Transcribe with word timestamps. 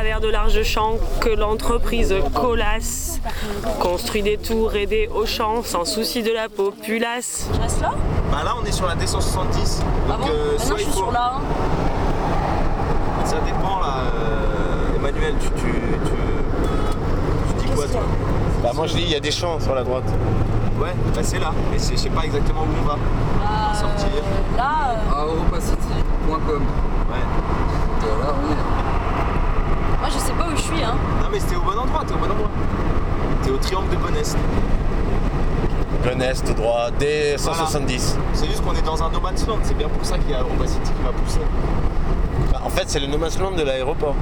Travers 0.00 0.20
de 0.22 0.28
larges 0.28 0.62
champs 0.62 0.94
que 1.20 1.28
l'entreprise 1.28 2.14
Colas 2.34 3.18
construit 3.82 4.22
des 4.22 4.38
tours 4.38 4.74
et 4.74 4.86
des 4.86 5.10
hauts 5.14 5.26
champs 5.26 5.62
sans 5.62 5.84
souci 5.84 6.22
de 6.22 6.32
la 6.32 6.48
populace. 6.48 7.46
Je 7.54 7.60
reste 7.60 7.82
là? 7.82 7.90
Bah 8.32 8.38
là 8.42 8.54
on 8.58 8.64
est 8.64 8.72
sur 8.72 8.86
la 8.86 8.94
D170. 8.96 9.82
Ah 10.08 10.12
Donc 10.12 10.20
bon? 10.22 10.26
euh, 10.30 10.58
soit 10.58 10.78
je 10.78 10.82
suis 10.84 10.90
faut. 10.92 10.96
sur 11.00 11.08
1. 11.10 11.12
Ça 13.26 13.36
dépend 13.44 13.78
là. 13.80 13.96
euh, 14.14 14.96
Emmanuel, 14.96 15.34
tu, 15.38 15.48
tu, 15.50 15.70
tu, 15.70 17.58
tu 17.58 17.66
dis 17.66 17.70
quoi 17.74 17.84
toi? 17.86 18.00
Bah 18.62 18.70
moi 18.74 18.86
je 18.86 18.94
dis 18.94 19.02
il 19.02 19.10
y 19.10 19.16
a 19.16 19.20
des 19.20 19.30
champs 19.30 19.60
sur 19.60 19.74
la 19.74 19.84
droite. 19.84 20.04
Ouais, 20.80 20.94
bah 21.14 21.20
c'est 21.22 21.38
là. 21.40 21.52
Mais 21.70 21.78
c'est- 21.78 21.92
je 21.92 22.00
sais 22.00 22.08
pas 22.08 22.24
exactement 22.24 22.62
où 22.62 22.68
on 22.82 22.86
va. 22.88 22.94
Bah, 23.38 23.74
Sortir. 23.78 24.06
euh, 24.16 24.56
Là, 24.56 24.94
euh, 24.94 25.14
à 25.14 25.24
europacity.com. 25.26 26.62
Ouais. 27.10 27.16
On 28.02 28.50
est. 28.50 28.79
je 30.12 30.18
sais 30.18 30.32
pas 30.32 30.46
où 30.46 30.56
je 30.56 30.62
suis. 30.62 30.82
Hein. 30.82 30.94
Non 31.22 31.28
mais 31.32 31.40
c'était 31.40 31.56
au 31.56 31.60
bon 31.62 31.78
endroit, 31.78 32.02
t'es 32.06 32.14
au 32.14 32.18
bon 32.18 32.30
endroit. 32.30 32.50
T'es 33.42 33.50
au 33.50 33.56
triangle 33.56 33.88
de 33.90 33.96
Gonesse. 33.96 34.36
Gonesse 36.04 36.42
tout 36.42 36.54
droit, 36.54 36.88
D170. 36.98 38.14
C'est 38.32 38.46
juste 38.46 38.62
qu'on 38.64 38.72
est 38.74 38.82
dans 38.84 39.02
un 39.02 39.10
no 39.10 39.20
man's 39.20 39.46
land, 39.46 39.58
c'est 39.62 39.76
bien 39.76 39.88
pour 39.88 40.04
ça 40.04 40.16
qu'il 40.18 40.30
y 40.30 40.34
a 40.34 40.40
Europacity 40.40 40.80
qui 40.82 41.02
va 41.04 41.10
pousser. 41.12 41.40
Bah, 42.52 42.60
en 42.64 42.70
fait 42.70 42.84
c'est 42.88 43.00
le 43.00 43.06
no 43.06 43.18
man's 43.18 43.38
land 43.38 43.52
de 43.52 43.62
l'aéroport. 43.62 44.14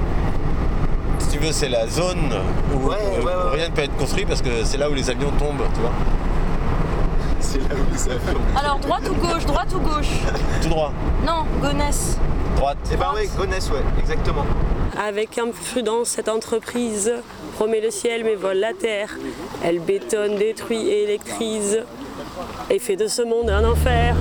Si 1.19 1.29
tu 1.29 1.39
veux 1.39 1.51
c'est 1.51 1.69
la 1.69 1.87
zone 1.87 2.33
où, 2.73 2.87
Ouais, 2.89 2.95
où- 3.21 3.25
ouais, 3.25 3.25
ouais, 3.25 3.31
où 3.47 3.53
rien 3.53 3.69
ne 3.69 3.73
peut 3.73 3.83
être 3.83 3.95
construit 3.97 4.25
parce 4.25 4.41
que 4.41 4.63
c'est 4.65 4.77
là 4.77 4.89
où 4.89 4.93
les 4.93 5.09
avions 5.09 5.31
tombent, 5.31 5.63
tu 5.73 5.81
vois. 5.81 5.91
C'est 7.39 7.59
là 7.59 7.75
où 7.75 7.93
les 7.93 8.03
avions. 8.11 8.39
Alors 8.55 8.77
droite 8.79 9.09
ou 9.09 9.15
gauche 9.15 9.45
Droite 9.45 9.73
ou 9.73 9.79
gauche? 9.79 10.09
Tout 10.61 10.69
droit, 10.69 10.91
Non, 11.25 11.45
Gonesse. 11.61 12.17
droite. 12.57 12.77
Eh 12.91 12.95
ben 12.97 13.07
ouais, 13.15 13.29
Gonesse, 13.37 13.69
ouais, 13.71 13.81
exactement 13.97 14.45
avec 14.99 15.37
imprudence 15.37 16.09
cette 16.09 16.27
entreprise 16.27 17.13
promet 17.55 17.79
le 17.79 17.89
ciel 17.89 18.23
mais 18.25 18.35
vole 18.35 18.57
la 18.57 18.73
terre. 18.73 19.17
Elle 19.63 19.79
bétonne, 19.79 20.35
détruit, 20.35 20.87
et 20.87 21.03
électrise 21.03 21.83
et 22.69 22.79
fait 22.79 22.97
de 22.97 23.07
ce 23.07 23.21
monde 23.21 23.49
un 23.49 23.63
enfer. 23.63 24.15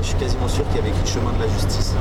Je 0.00 0.06
suis 0.08 0.16
quasiment 0.18 0.48
sûr 0.48 0.64
qu'il 0.68 0.76
y 0.76 0.78
avait 0.80 0.90
écrit 0.90 1.06
chemin 1.06 1.32
de 1.32 1.40
la 1.40 1.48
justice. 1.48 1.94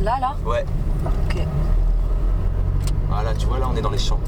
Là, 0.00 0.18
là? 0.20 0.36
Ouais. 0.44 0.64
Ok. 1.04 1.42
Voilà, 3.08 3.34
tu 3.34 3.46
vois, 3.46 3.58
là, 3.58 3.68
on 3.72 3.76
est 3.76 3.80
dans 3.80 3.90
les 3.90 3.98
champs 3.98 4.20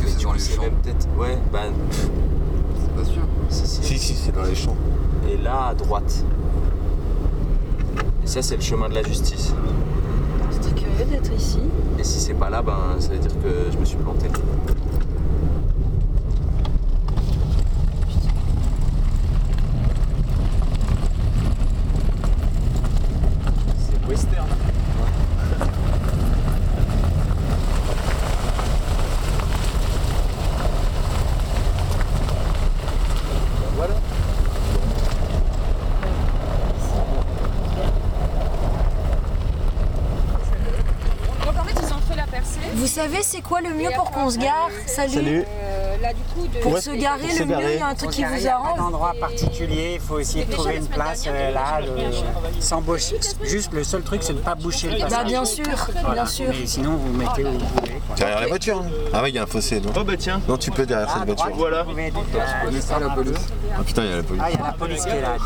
que 0.00 0.08
c'est 0.08 0.22
dans 0.22 0.32
les 0.32 0.38
champs 0.40 0.62
peut-être. 0.82 1.08
Ouais, 1.18 1.38
bah. 1.52 1.60
C'est 2.80 2.94
pas 2.94 3.04
sûr. 3.04 3.22
si, 3.48 3.66
si. 3.66 3.82
Si 3.82 3.98
si 3.98 4.14
c'est 4.14 4.32
dans 4.32 4.42
les 4.42 4.54
champs. 4.54 4.76
Et 5.30 5.36
là, 5.36 5.66
à 5.68 5.74
droite. 5.74 6.24
Et 8.22 8.26
ça, 8.26 8.42
c'est 8.42 8.56
le 8.56 8.62
chemin 8.62 8.88
de 8.88 8.94
la 8.94 9.02
justice. 9.02 9.52
C'était 10.50 10.74
curieux 10.74 11.04
d'être 11.04 11.32
ici. 11.32 11.60
Et 11.98 12.04
si 12.04 12.20
c'est 12.20 12.34
pas 12.34 12.50
là, 12.50 12.62
ben, 12.62 12.96
ça 12.98 13.08
veut 13.08 13.18
dire 13.18 13.32
que 13.42 13.70
je 13.72 13.78
me 13.78 13.84
suis 13.84 13.96
planté. 13.96 14.28
C'est 23.78 24.08
western. 24.08 24.46
Ben 33.60 33.66
voilà. 33.76 33.94
Donc 41.44 41.56
en 41.58 41.64
fait, 41.64 41.80
ils 41.82 41.92
ont 41.94 41.98
fait 41.98 42.16
la 42.16 42.26
percée. 42.26 42.60
Vous 42.74 42.86
savez, 43.02 43.22
c'est 43.22 43.40
quoi 43.42 43.60
le 43.60 43.70
mieux 43.74 43.90
pour 43.94 44.10
qu'on 44.10 44.30
se 44.30 44.38
gare 44.38 44.68
Salut. 44.86 45.12
Salut. 45.14 45.44
Euh, 45.46 45.96
là, 46.02 46.12
du 46.12 46.22
coup, 46.34 46.46
de... 46.46 46.58
Pour 46.60 46.72
Ouais, 46.72 46.80
se 46.80 46.90
garer, 46.90 47.20
pour 47.22 47.30
se 47.30 47.38
le 47.40 47.44
mieux, 47.46 47.70
il 47.72 47.78
y 47.78 47.80
a 47.80 47.86
un 47.86 47.94
truc 47.94 48.10
qui 48.10 48.20
Il 48.22 48.26
vous 48.26 48.46
arrange 48.48 48.78
d'endroit 48.78 49.14
particulier, 49.18 49.92
il 49.94 50.00
faut 50.00 50.18
essayer 50.18 50.44
de 50.44 50.52
trouver 50.52 50.76
une 50.76 50.86
place 50.86 51.22
dernière, 51.22 51.50
euh, 51.50 51.54
là, 51.54 51.80
le- 51.80 52.60
sans 52.60 52.80
boucher. 52.80 53.18
Juste 53.42 53.72
le 53.72 53.84
seul 53.84 54.02
truc, 54.02 54.22
c'est 54.22 54.32
de 54.32 54.38
ne 54.38 54.42
pas 54.42 54.54
boucher 54.54 54.88
le 54.90 54.98
Bah 54.98 55.04
passage. 55.08 55.26
bien 55.26 55.44
sûr, 55.44 55.64
bien 56.12 56.26
sûr. 56.26 56.46
Mais 56.48 56.66
sinon, 56.66 56.96
vous 56.96 57.12
mettez 57.12 57.44
où 57.44 57.52
vous 57.52 57.58
voulez. 57.58 58.00
quoi. 58.06 58.16
Derrière 58.16 58.40
la 58.40 58.46
voiture. 58.46 58.78
hein. 58.78 58.90
Ah 59.12 59.22
ouais 59.22 59.30
il 59.30 59.34
y 59.34 59.38
a 59.38 59.42
un 59.42 59.46
fossé 59.46 59.80
non 59.80 59.90
Oh 59.96 60.04
bah 60.04 60.12
tiens. 60.18 60.40
Non 60.48 60.56
tu 60.56 60.70
peux 60.70 60.84
derrière 60.86 61.08
Ah, 61.10 61.12
cette 61.14 61.22
à 61.22 61.26
voiture. 61.26 61.44
droite, 61.46 61.58
Voilà. 61.58 61.82
vous 61.84 61.90
euh, 61.98 62.10
Je 62.60 62.66
connais 62.66 62.80
ça, 62.80 62.98
la 62.98 63.06
un 63.06 63.10
police. 63.10 63.38
Ah 63.78 63.82
putain 63.84 64.02
il 64.04 64.10
y 64.10 64.12
a 64.12 64.16
la 64.16 64.22
police. 64.22 64.42
Ah, 64.44 64.50
il 64.50 64.58
y 64.58 64.62
a 64.62 64.66
la 64.66 64.72
police 64.72 65.04
qui 65.04 65.08
est 65.10 65.20
là. 65.20 65.36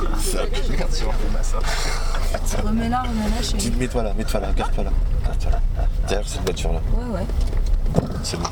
Remets-la, 2.64 3.00
remets-la 3.02 3.42
chez 3.42 3.56
Tu 3.58 3.70
mets-toi 3.72 4.02
là, 4.02 4.12
mets-toi 4.16 4.40
là, 4.40 4.48
garde-toi 4.56 4.84
là. 4.84 4.90
Derrière 6.08 6.28
cette 6.28 6.42
voiture 6.42 6.72
là. 6.72 6.80
Ouais, 6.96 7.20
ouais. 7.20 7.26
C'est 8.22 8.38
bon. 8.38 8.48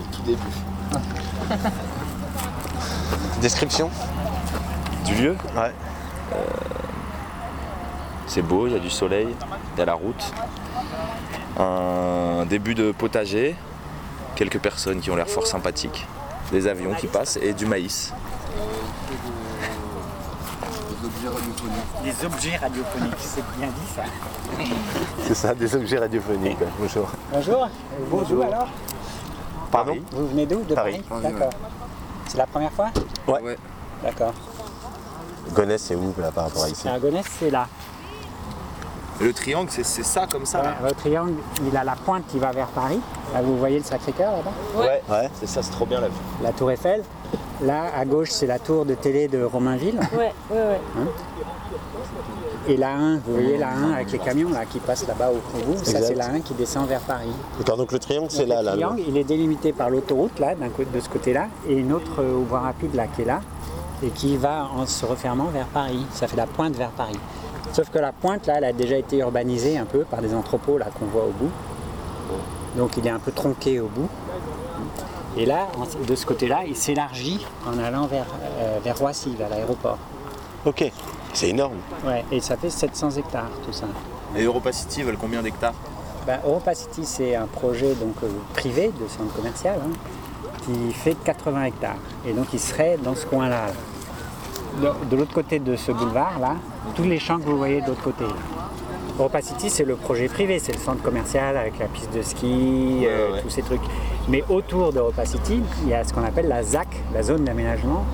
C'est 0.00 0.06
le 0.06 0.16
tout 0.16 0.22
début. 0.22 0.40
Description 3.42 3.90
Du 5.04 5.14
lieu 5.14 5.36
Ouais. 5.54 5.72
C'est 8.26 8.42
beau, 8.42 8.66
il 8.68 8.74
y 8.74 8.76
a 8.76 8.78
du 8.78 8.90
soleil, 8.90 9.28
il 9.74 9.78
y 9.78 9.82
a 9.82 9.84
la 9.84 9.94
route. 9.94 10.32
Un 11.58 12.46
début 12.46 12.74
de 12.74 12.92
potager, 12.92 13.56
quelques 14.36 14.60
personnes 14.60 15.00
qui 15.00 15.10
ont 15.10 15.16
l'air 15.16 15.28
fort 15.28 15.46
sympathiques, 15.46 16.06
des 16.52 16.68
avions 16.68 16.94
qui 16.94 17.08
passent 17.08 17.38
et 17.42 17.52
du 17.52 17.66
maïs. 17.66 18.12
Les 21.02 21.06
objets 21.06 21.28
radiophoniques. 21.28 22.04
Des 22.04 22.24
objets 22.24 22.56
radiophoniques, 22.56 23.14
c'est 23.18 23.44
bien 23.58 23.66
dit 23.66 23.92
ça. 23.94 24.02
C'est 25.26 25.34
ça, 25.34 25.54
des 25.54 25.74
objets 25.74 25.98
radiophoniques. 25.98 26.58
Bonjour. 26.78 27.10
Bonjour. 27.32 27.68
Vous 28.08 28.24
d'où 28.24 28.42
alors 28.42 28.68
Pardon 29.70 29.96
Vous 30.12 30.28
venez 30.28 30.46
d'où 30.46 30.62
De 30.62 30.74
Paris. 30.74 31.02
Paris, 31.08 31.22
Paris, 31.22 31.34
D'accord. 31.34 31.50
C'est 32.26 32.38
la 32.38 32.46
première 32.46 32.72
fois? 32.72 32.88
Ouais. 33.28 33.40
Ouais. 33.40 33.56
D'accord. 34.02 34.32
Gonesse 35.54 35.82
c'est 35.82 35.94
où 35.96 36.14
là 36.18 36.30
par 36.30 36.44
rapport 36.44 36.64
à 36.64 36.68
ici? 36.68 36.88
à 36.88 36.98
Gonesse, 36.98 37.26
c'est 37.38 37.50
là. 37.50 37.66
Le 39.20 39.32
triangle, 39.34 39.68
c'est 39.70 39.84
c'est 39.84 40.02
ça 40.02 40.26
comme 40.30 40.46
ça 40.46 40.62
là? 40.62 40.74
Votre 40.80 40.96
triangle, 40.96 41.34
il 41.70 41.76
a 41.76 41.84
la 41.84 41.94
pointe 41.94 42.26
qui 42.28 42.38
va 42.38 42.52
vers 42.52 42.68
Paris. 42.68 43.00
Là, 43.34 43.42
vous 43.42 43.58
voyez 43.58 43.78
le 43.78 43.84
Sacré-Cœur 43.84 44.32
là-bas? 44.32 44.50
Ouais, 44.80 45.02
Ouais. 45.10 45.28
c'est 45.34 45.46
ça, 45.46 45.62
c'est 45.62 45.70
trop 45.72 45.84
bien 45.86 46.00
la 46.00 46.08
vue. 46.08 46.14
La 46.42 46.52
tour 46.52 46.70
Eiffel. 46.70 47.02
Là, 47.60 47.84
à 47.94 48.04
gauche, 48.06 48.30
c'est 48.30 48.46
la 48.46 48.58
tour 48.58 48.86
de 48.86 48.94
télé 48.94 49.28
de 49.28 49.42
Romainville. 49.44 50.00
Ouais, 50.16 50.32
ouais, 50.50 50.56
ouais. 50.56 50.80
Et 52.70 52.76
la 52.76 52.94
1, 52.94 53.16
vous 53.16 53.32
voyez 53.32 53.58
la 53.58 53.70
1 53.70 53.92
avec 53.94 54.12
les 54.12 54.18
camions 54.20 54.50
là, 54.50 54.64
qui 54.64 54.78
passent 54.78 55.04
là-bas 55.08 55.30
au 55.32 55.66
bout. 55.66 55.84
Ça, 55.84 56.00
c'est 56.02 56.14
la 56.14 56.26
1 56.26 56.40
qui 56.40 56.54
descend 56.54 56.86
vers 56.86 57.00
Paris. 57.00 57.32
D'accord, 57.58 57.76
donc 57.76 57.90
le 57.90 57.98
triangle 57.98 58.30
c'est 58.30 58.46
là, 58.46 58.60
le 58.60 58.66
là. 58.66 58.72
triangle, 58.72 59.02
il 59.08 59.16
est 59.16 59.24
délimité 59.24 59.72
par 59.72 59.90
l'autoroute 59.90 60.38
là, 60.38 60.54
d'un 60.54 60.68
côté, 60.68 60.88
de 60.94 61.00
ce 61.00 61.08
côté-là, 61.08 61.48
et 61.68 61.74
une 61.74 61.92
autre 61.92 62.20
euh, 62.22 62.44
voie 62.48 62.60
rapide 62.60 62.94
là 62.94 63.08
qui 63.08 63.22
est 63.22 63.24
là, 63.24 63.40
et 64.04 64.10
qui 64.10 64.36
va 64.36 64.68
en 64.72 64.86
se 64.86 65.04
refermant 65.04 65.46
vers 65.46 65.66
Paris. 65.66 66.06
Ça 66.12 66.28
fait 66.28 66.36
la 66.36 66.46
pointe 66.46 66.76
vers 66.76 66.90
Paris. 66.90 67.18
Sauf 67.72 67.90
que 67.90 67.98
la 67.98 68.12
pointe 68.12 68.46
là, 68.46 68.58
elle 68.58 68.64
a 68.64 68.72
déjà 68.72 68.96
été 68.96 69.18
urbanisée 69.18 69.76
un 69.76 69.84
peu 69.84 70.04
par 70.04 70.22
des 70.22 70.32
entrepôts 70.32 70.78
là 70.78 70.86
qu'on 70.96 71.06
voit 71.06 71.24
au 71.24 71.32
bout. 71.32 71.50
Donc 72.76 72.96
il 72.96 73.04
est 73.04 73.10
un 73.10 73.18
peu 73.18 73.32
tronqué 73.32 73.80
au 73.80 73.88
bout. 73.88 74.08
Et 75.36 75.44
là, 75.44 75.66
de 76.06 76.14
ce 76.14 76.24
côté-là, 76.24 76.60
il 76.68 76.76
s'élargit 76.76 77.44
en 77.66 77.82
allant 77.82 78.06
vers, 78.06 78.26
euh, 78.60 78.78
vers 78.84 78.96
Roissy, 78.96 79.34
vers 79.36 79.48
l'aéroport. 79.48 79.98
Ok, 80.66 80.92
c'est 81.32 81.48
énorme. 81.48 81.76
Ouais, 82.04 82.24
et 82.30 82.40
ça 82.40 82.56
fait 82.56 82.70
700 82.70 83.10
hectares 83.12 83.50
tout 83.64 83.72
ça. 83.72 83.86
Et 84.36 84.44
Europa 84.44 84.72
City, 84.72 85.00
ils 85.00 85.04
veulent 85.06 85.16
combien 85.16 85.42
d'hectares? 85.42 85.74
Ben, 86.26 86.38
Europa 86.44 86.74
City, 86.74 87.02
c'est 87.04 87.34
un 87.34 87.46
projet 87.46 87.94
donc, 87.94 88.14
euh, 88.22 88.28
privé 88.54 88.92
de 89.00 89.08
centre 89.08 89.34
commercial 89.34 89.80
hein, 89.82 89.90
qui 90.64 90.92
fait 90.92 91.16
80 91.24 91.64
hectares. 91.64 91.96
Et 92.26 92.32
donc, 92.32 92.46
il 92.52 92.60
serait 92.60 92.98
dans 93.02 93.14
ce 93.14 93.26
coin-là. 93.26 93.66
là. 93.66 93.72
De, 94.80 95.06
de 95.10 95.16
l'autre 95.16 95.32
côté 95.32 95.58
de 95.58 95.74
ce 95.76 95.90
boulevard-là, 95.90 96.56
tous 96.94 97.02
les 97.02 97.18
champs 97.18 97.38
que 97.38 97.44
vous 97.44 97.56
voyez 97.58 97.80
de 97.80 97.86
l'autre 97.86 98.02
côté. 98.02 98.24
Europa 99.18 99.42
City, 99.42 99.68
c'est 99.68 99.84
le 99.84 99.96
projet 99.96 100.28
privé, 100.28 100.58
c'est 100.58 100.72
le 100.72 100.78
centre 100.78 101.02
commercial 101.02 101.56
avec 101.56 101.78
la 101.78 101.86
piste 101.86 102.14
de 102.14 102.22
ski, 102.22 103.02
euh, 103.04 103.32
ouais. 103.32 103.42
tous 103.42 103.50
ces 103.50 103.62
trucs. 103.62 103.82
Mais 104.28 104.44
autour 104.48 104.92
d'Europa 104.92 105.26
City, 105.26 105.60
il 105.82 105.88
y 105.88 105.94
a 105.94 106.04
ce 106.04 106.12
qu'on 106.12 106.24
appelle 106.24 106.48
la 106.48 106.62
ZAC, 106.62 106.88
la 107.12 107.22
zone 107.22 107.44
d'aménagement 107.44 108.04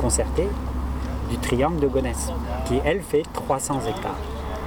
concerté, 0.00 0.46
du 1.28 1.36
triangle 1.38 1.80
de 1.80 1.88
Gonesse, 1.88 2.30
qui 2.66 2.80
elle 2.84 3.00
fait 3.02 3.22
300 3.32 3.80
hectares. 3.88 4.14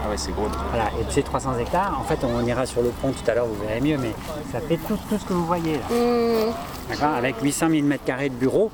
Ah 0.03 0.09
ouais, 0.09 0.17
c'est 0.17 0.31
gros. 0.33 0.47
Voilà, 0.71 0.89
et 0.99 1.03
de 1.03 1.11
ces 1.11 1.21
300 1.23 1.57
hectares, 1.59 1.97
en 1.99 2.03
fait, 2.03 2.19
on 2.23 2.45
ira 2.45 2.65
sur 2.65 2.81
le 2.81 2.89
pont 2.89 3.11
tout 3.11 3.29
à 3.29 3.33
l'heure, 3.35 3.45
vous 3.45 3.61
verrez 3.67 3.81
mieux, 3.81 3.97
mais 3.97 4.13
ça 4.51 4.59
fait 4.61 4.77
tout, 4.77 4.97
tout 5.09 5.17
ce 5.17 5.25
que 5.25 5.33
vous 5.33 5.45
voyez 5.45 5.73
là. 5.73 6.53
D'accord 6.89 7.15
Avec 7.15 7.35
800 7.41 7.67
000 7.69 7.81
m2 7.87 8.29
de 8.29 8.33
bureaux, 8.35 8.71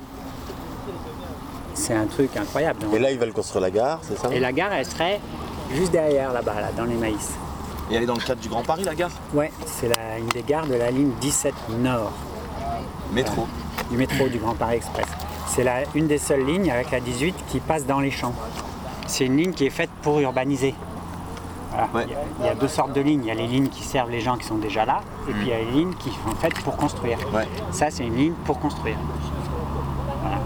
c'est 1.74 1.94
un 1.94 2.06
truc 2.06 2.36
incroyable. 2.36 2.80
Et 2.94 2.98
là, 2.98 3.10
ils 3.10 3.18
veulent 3.18 3.32
construire 3.32 3.62
la 3.62 3.70
gare, 3.70 3.98
c'est 4.02 4.16
ça? 4.18 4.28
Et 4.32 4.38
la 4.40 4.52
gare, 4.52 4.72
elle 4.72 4.86
serait 4.86 5.20
juste 5.74 5.90
derrière 5.92 6.32
là-bas, 6.32 6.60
là, 6.60 6.68
dans 6.76 6.84
les 6.84 6.94
maïs. 6.94 7.32
Et 7.90 7.94
elle 7.96 8.02
est 8.04 8.06
dans 8.06 8.14
le 8.14 8.20
cadre 8.20 8.40
du 8.40 8.48
Grand 8.48 8.62
Paris, 8.62 8.84
la 8.84 8.94
gare? 8.94 9.10
Ouais, 9.34 9.50
c'est 9.66 9.88
la- 9.88 10.18
une 10.18 10.28
des 10.28 10.42
gares 10.42 10.66
de 10.66 10.74
la 10.74 10.90
ligne 10.90 11.10
17 11.20 11.54
Nord 11.80 12.12
Métro. 13.12 13.46
du 13.90 13.96
métro 13.96 14.28
du 14.28 14.38
Grand 14.38 14.54
Paris 14.54 14.76
Express. 14.76 15.06
C'est 15.48 15.62
la- 15.64 15.82
une 15.94 16.06
des 16.06 16.18
seules 16.18 16.44
lignes 16.44 16.70
avec 16.70 16.90
la 16.90 17.00
18 17.00 17.34
qui 17.48 17.60
passe 17.60 17.84
dans 17.84 18.00
les 18.00 18.10
champs. 18.10 18.34
C'est 19.06 19.26
une 19.26 19.36
ligne 19.36 19.52
qui 19.52 19.66
est 19.66 19.70
faite 19.70 19.90
pour 20.02 20.18
urbaniser. 20.20 20.74
Voilà. 21.70 21.88
Ouais. 21.94 22.04
Il, 22.06 22.12
y 22.12 22.14
a, 22.14 22.18
il 22.40 22.46
y 22.46 22.48
a 22.48 22.54
deux 22.54 22.68
sortes 22.68 22.92
de 22.92 23.00
lignes. 23.00 23.22
Il 23.24 23.28
y 23.28 23.30
a 23.30 23.34
les 23.34 23.46
lignes 23.46 23.68
qui 23.68 23.82
servent 23.82 24.10
les 24.10 24.20
gens 24.20 24.36
qui 24.36 24.44
sont 24.46 24.56
déjà 24.58 24.84
là, 24.84 25.00
et 25.28 25.32
puis 25.32 25.42
il 25.42 25.48
y 25.48 25.52
a 25.52 25.58
les 25.58 25.70
lignes 25.70 25.94
qui 25.94 26.10
sont 26.10 26.34
faites 26.40 26.54
pour 26.62 26.76
construire. 26.76 27.18
Ouais. 27.34 27.46
Ça, 27.70 27.90
c'est 27.90 28.04
une 28.04 28.16
ligne 28.16 28.32
pour 28.44 28.58
construire. 28.58 28.96
Voilà. 30.22 30.38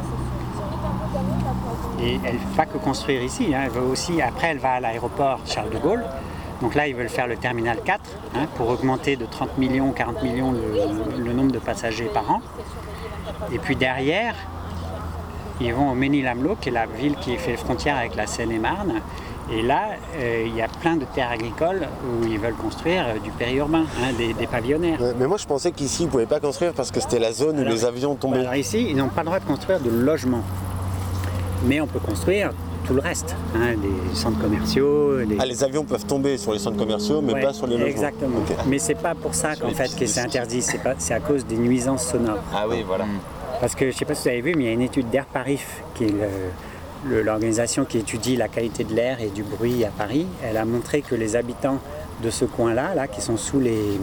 Et 2.03 2.19
elle 2.25 2.35
ne 2.35 2.57
va 2.57 2.67
que 2.67 2.79
construire 2.79 3.23
ici. 3.23 3.55
hein. 3.55 3.62
Elle 3.65 3.71
va 3.71 3.83
aussi, 3.83 4.21
après, 4.23 4.49
elle 4.49 4.59
va 4.59 4.73
à 4.75 4.81
l'aéroport 4.81 5.41
Charles 5.47 5.71
de 5.71 5.79
Gaulle. 5.79 6.05
Donc 6.63 6.75
là, 6.75 6.87
ils 6.89 6.95
veulent 6.95 7.09
faire 7.09 7.27
le 7.27 7.37
terminal 7.37 7.79
4 7.85 8.01
hein, 8.35 8.47
pour 8.56 8.69
augmenter 8.69 9.17
de 9.17 9.25
30 9.25 9.56
millions, 9.59 9.93
40 9.93 10.23
millions 10.23 10.53
le, 10.53 11.23
le 11.25 11.33
nombre 11.33 11.53
de 11.53 11.59
passagers 11.59 12.11
par 12.13 12.31
an. 12.31 12.41
Et 13.53 13.59
puis 13.59 13.77
derrière, 13.77 14.35
ils 15.61 15.73
vont 15.75 15.91
au 15.91 15.95
Ménil-Amelot, 15.95 16.57
qui 16.61 16.69
est 16.71 16.73
la 16.73 16.87
ville 16.87 17.17
qui 17.17 17.37
fait 17.37 17.57
frontière 17.57 17.97
avec 17.97 18.15
la 18.17 18.27
Seine-et-Marne. 18.27 18.95
Et 19.53 19.62
là, 19.62 19.89
euh, 20.17 20.45
il 20.47 20.55
y 20.55 20.62
a 20.62 20.69
plein 20.69 20.95
de 20.97 21.05
terres 21.12 21.31
agricoles 21.33 21.89
où 22.05 22.25
ils 22.27 22.39
veulent 22.39 22.55
construire 22.55 23.03
euh, 23.09 23.19
du 23.19 23.31
périurbain, 23.33 23.83
hein, 24.01 24.12
des, 24.17 24.33
des 24.33 24.47
pavillonnaires. 24.47 25.01
Ouais, 25.01 25.12
Mais 25.19 25.27
moi, 25.27 25.39
je 25.39 25.47
pensais 25.47 25.73
qu'ici, 25.73 26.05
ils 26.05 26.07
ne 26.07 26.11
pouvaient 26.11 26.27
pas 26.27 26.39
construire 26.39 26.73
parce 26.73 26.91
que 26.93 27.01
c'était 27.01 27.19
la 27.19 27.33
zone 27.33 27.59
où 27.59 27.65
les 27.65 27.85
avions 27.85 28.15
tombaient. 28.15 28.41
Alors 28.41 28.55
ici, 28.55 28.87
ils 28.91 28.97
n'ont 28.97 29.09
pas 29.09 29.23
le 29.23 29.27
droit 29.27 29.41
de 29.41 29.45
construire 29.47 29.81
de 29.81 29.91
logements. 29.91 30.45
Mais 31.67 31.81
on 31.81 31.87
peut 31.89 31.99
construire 31.99 32.53
tout 32.87 32.95
le 32.95 33.01
reste, 33.01 33.35
hein, 33.56 33.75
des 33.77 34.15
centres 34.17 34.39
commerciaux. 34.41 35.19
Ah, 35.39 35.45
les 35.47 35.63
avions 35.65 35.85
peuvent 35.85 36.06
tomber 36.06 36.39
sur 36.39 36.53
les 36.53 36.59
centres 36.59 36.79
commerciaux, 36.79 37.21
mais 37.21 37.35
Ouais, 37.35 37.43
pas 37.43 37.53
sur 37.53 37.67
les 37.67 37.75
logements. 37.77 37.89
Exactement. 37.91 38.39
Ok. 38.39 38.56
Mais 38.67 38.79
c'est 38.79 38.95
pas 38.95 39.15
pour 39.15 39.35
ça 39.35 39.56
qu'en 39.56 39.69
les 39.69 39.75
fait 39.75 39.95
que 39.99 40.06
c'est 40.06 40.21
interdit, 40.21 40.63
c'est 40.63 40.79
pas- 40.79 40.95
c'est 40.99 41.13
à 41.15 41.21
cause 41.21 41.45
des 41.45 41.56
nuisances 41.56 42.06
sonores. 42.06 42.39
Ah 42.55 42.67
oui, 42.69 42.83
voilà. 42.87 43.05
Parce 43.61 43.75
que 43.75 43.85
je 43.87 43.91
ne 43.91 43.93
sais 43.93 44.05
pas 44.05 44.15
si 44.15 44.23
vous 44.23 44.29
avez 44.29 44.41
vu, 44.41 44.55
mais 44.57 44.65
il 44.65 44.67
y 44.67 44.71
a 44.71 44.73
une 44.73 44.81
étude 44.81 45.11
d'Air 45.11 45.27
Parif, 45.27 45.83
qui 45.95 46.05
est 46.05 46.09
le- 46.12 47.11
le- 47.11 47.23
l'organisation 47.23 47.85
qui 47.85 47.99
étudie 47.99 48.37
la 48.37 48.49
qualité 48.49 48.85
de 48.85 48.95
l'air 48.95 49.21
et 49.21 49.29
du 49.29 49.43
bruit 49.43 49.85
à 49.85 49.91
Paris. 49.91 50.27
Elle 50.43 50.57
a 50.57 50.65
montré 50.65 51.03
que 51.03 51.15
les 51.15 51.37
habitants 51.37 51.79
de 52.23 52.31
ce 52.31 52.45
coin-là, 52.47 52.95
là, 52.95 53.07
qui 53.07 53.21
sont 53.21 53.37
sous 53.37 53.61
les, 53.61 53.99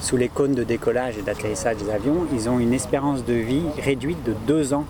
sous 0.00 0.16
les 0.16 0.28
cônes 0.28 0.54
de 0.54 0.64
décollage 0.64 1.16
et 1.18 1.22
d'atterrissage 1.22 1.76
des 1.78 1.90
avions, 1.90 2.26
ils 2.32 2.48
ont 2.48 2.58
une 2.58 2.72
espérance 2.74 3.24
de 3.24 3.34
vie 3.34 3.64
réduite 3.82 4.22
de 4.24 4.32
deux 4.46 4.74
ans 4.74 4.84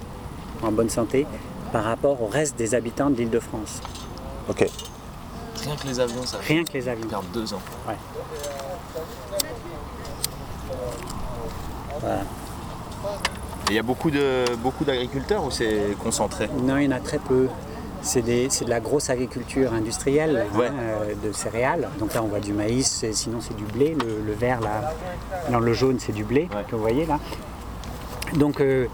en 0.62 0.72
bonne 0.72 0.90
santé 0.90 1.26
par 1.72 1.84
rapport 1.84 2.20
au 2.22 2.26
reste 2.26 2.56
des 2.56 2.74
habitants 2.74 3.10
de 3.10 3.16
l'Île-de-France. 3.16 3.80
Ok. 4.48 4.66
Rien 5.64 5.76
que 5.76 5.86
les 5.86 6.00
avions, 6.00 6.24
ça 6.26 6.38
Rien 6.40 6.64
que 6.64 6.72
les 6.72 6.88
avions. 6.88 7.06
perd 7.08 7.24
deux 7.32 7.54
ans. 7.54 7.60
Ouais. 7.88 7.94
Voilà. 12.00 12.22
Il 13.70 13.76
y 13.76 13.78
a 13.78 13.82
beaucoup 13.82 14.10
de 14.10 14.44
beaucoup 14.62 14.84
d'agriculteurs 14.84 15.44
ou 15.44 15.50
c'est 15.50 15.96
concentré 16.02 16.48
Non, 16.62 16.76
il 16.78 16.84
y 16.84 16.88
en 16.88 16.92
a 16.96 17.00
très 17.00 17.18
peu. 17.18 17.48
C'est 18.04 18.22
des- 18.22 18.48
c'est 18.50 18.64
de 18.64 18.70
la 18.70 18.80
grosse 18.80 19.10
agriculture 19.10 19.72
industrielle 19.72 20.44
hein, 20.52 20.58
Ouais. 20.58 20.66
euh, 20.72 21.14
de 21.24 21.32
céréales. 21.32 21.88
Donc 22.00 22.14
là, 22.14 22.22
on 22.22 22.26
voit 22.26 22.40
du 22.40 22.52
maïs, 22.52 23.04
sinon 23.12 23.38
c'est 23.40 23.54
du 23.56 23.62
blé. 23.64 23.96
Le, 23.98 24.20
le 24.26 24.32
vert, 24.32 24.60
là, 24.60 24.92
dans 25.52 25.60
le 25.60 25.72
jaune, 25.72 25.98
c'est 26.00 26.12
du 26.12 26.24
blé 26.24 26.48
Ouais. 26.54 26.64
que 26.68 26.74
vous 26.74 26.82
voyez 26.82 27.06
là. 27.06 27.20
Donc 28.34 28.60
euh, 28.60 28.86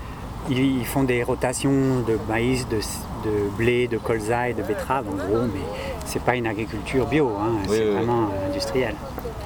ils, 0.50 0.58
ils 0.80 0.84
font 0.86 1.04
des 1.04 1.22
rotations 1.22 1.70
de 2.06 2.18
maïs, 2.28 2.68
de, 2.68 2.76
de 2.76 3.48
blé, 3.56 3.88
de 3.88 3.96
colza 3.96 4.50
et 4.50 4.52
de 4.52 4.62
betterave 4.62 5.06
en 5.08 5.16
gros, 5.16 5.42
mais 5.54 5.60
c'est 6.04 6.22
pas 6.22 6.36
une 6.36 6.46
agriculture 6.46 7.06
bio, 7.06 7.30
hein, 7.40 7.52
Oui, 7.62 7.66
c'est 7.68 7.80
oui, 7.80 7.86
oui. 7.88 7.94
vraiment 7.96 8.24
euh, 8.24 8.50
industriel. 8.50 8.94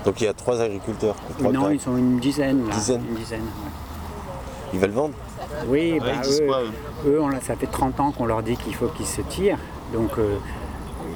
Donc 0.04 0.20
il 0.20 0.24
y 0.24 0.28
a 0.28 0.32
trois 0.34 0.60
agriculteurs. 0.60 1.14
trois 1.38 1.52
non, 1.52 1.70
ils 1.70 1.80
sont 1.80 1.96
une 1.96 2.19
dizaine. 2.19 2.66
Là, 2.69 2.74
Dizaine. 2.74 3.02
Une 3.08 3.14
dizaine 3.16 3.40
ouais. 3.42 3.70
Ils 4.72 4.80
veulent 4.80 4.90
vendre 4.90 5.14
Oui, 5.66 5.98
bah, 6.00 6.06
eux, 6.42 6.46
quoi, 6.46 6.60
eux 6.62 7.08
eux, 7.10 7.20
on 7.20 7.28
l'a- 7.28 7.40
ça 7.40 7.56
fait 7.56 7.66
30 7.66 8.00
ans 8.00 8.10
qu'on 8.12 8.26
leur 8.26 8.42
dit 8.42 8.56
qu'il 8.56 8.74
faut 8.74 8.86
qu'ils 8.88 9.06
se 9.06 9.20
tirent. 9.22 9.58
Donc 9.92 10.10
euh, 10.19 10.36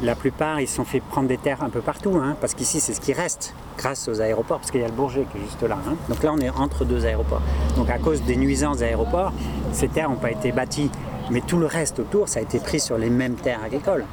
la 0.02 0.14
plupart, 0.14 0.60
ils 0.60 0.68
se 0.68 0.76
sont 0.76 0.84
fait 0.84 1.00
prendre 1.00 1.28
des 1.28 1.38
terres 1.38 1.62
un 1.62 1.70
peu 1.70 1.80
partout, 1.80 2.18
hein, 2.22 2.36
parce 2.40 2.54
qu'ici, 2.54 2.80
c'est 2.80 2.92
ce 2.92 3.00
qui 3.00 3.12
reste 3.12 3.54
grâce 3.78 4.08
aux 4.08 4.20
aéroports, 4.20 4.58
parce 4.58 4.70
qu'il 4.70 4.80
y 4.80 4.84
a 4.84 4.88
le 4.88 4.92
Bourget 4.92 5.26
qui 5.32 5.38
est 5.38 5.42
juste 5.42 5.62
là. 5.62 5.78
hein. 5.88 5.94
Donc 6.08 6.22
là, 6.22 6.32
on 6.34 6.38
est 6.38 6.50
entre 6.50 6.84
deux 6.84 7.06
aéroports. 7.06 7.42
Donc 7.76 7.88
à 7.90 7.98
cause 7.98 8.22
des 8.22 8.36
nuisances 8.36 8.78
des 8.78 8.84
aéroports, 8.84 9.32
ces 9.72 9.88
terres 9.88 10.10
n'ont 10.10 10.16
pas 10.16 10.30
été 10.30 10.52
bâties. 10.52 10.90
Mais 11.30 11.40
tout 11.40 11.56
le 11.58 11.66
reste 11.66 11.98
autour, 11.98 12.28
ça 12.28 12.38
a 12.40 12.42
été 12.42 12.58
pris 12.58 12.78
sur 12.78 12.98
les 12.98 13.10
mêmes 13.10 13.34
terres 13.34 13.60
agricoles. 13.64 14.04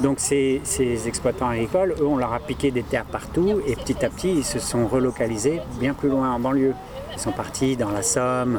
Donc 0.00 0.16
ces, 0.20 0.60
ces 0.64 1.08
exploitants 1.08 1.48
agricoles, 1.48 1.94
eux, 2.00 2.06
on 2.06 2.16
leur 2.18 2.32
a 2.32 2.38
piqué 2.38 2.70
des 2.70 2.82
terres 2.82 3.04
partout 3.04 3.60
et 3.66 3.74
petit 3.76 4.04
à 4.04 4.08
petit, 4.10 4.30
ils 4.32 4.44
se 4.44 4.58
sont 4.58 4.86
relocalisés 4.86 5.60
bien 5.80 5.92
plus 5.94 6.08
loin 6.08 6.30
en 6.32 6.38
banlieue. 6.40 6.74
Ils 7.16 7.20
sont 7.20 7.32
partis 7.32 7.76
dans 7.76 7.90
la 7.90 8.02
Somme, 8.02 8.58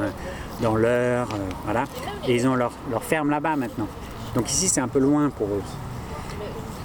dans 0.60 0.74
l'Eure, 0.76 1.28
euh, 1.32 1.38
voilà. 1.64 1.84
Et 2.26 2.34
ils 2.34 2.46
ont 2.46 2.54
leur, 2.54 2.72
leur 2.90 3.02
ferme 3.02 3.30
là-bas 3.30 3.56
maintenant. 3.56 3.88
Donc 4.34 4.50
ici, 4.50 4.68
c'est 4.68 4.80
un 4.80 4.88
peu 4.88 4.98
loin 4.98 5.30
pour 5.30 5.46
eux. 5.48 5.62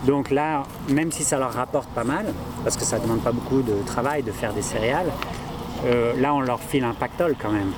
Donc 0.06 0.32
là, 0.32 0.64
même 0.90 1.12
si 1.12 1.24
ça 1.24 1.38
leur 1.38 1.54
rapporte 1.54 1.88
pas 1.90 2.04
mal, 2.04 2.26
parce 2.64 2.76
que 2.76 2.84
ça 2.84 2.98
ne 2.98 3.04
demande 3.04 3.22
pas 3.22 3.32
beaucoup 3.32 3.62
de 3.62 3.74
travail 3.86 4.22
de 4.22 4.32
faire 4.32 4.54
des 4.54 4.62
céréales, 4.62 5.12
euh, 5.86 6.14
là, 6.20 6.34
on 6.34 6.42
leur 6.42 6.60
file 6.60 6.84
un 6.84 6.94
pactole 6.94 7.36
quand 7.42 7.52
même 7.52 7.72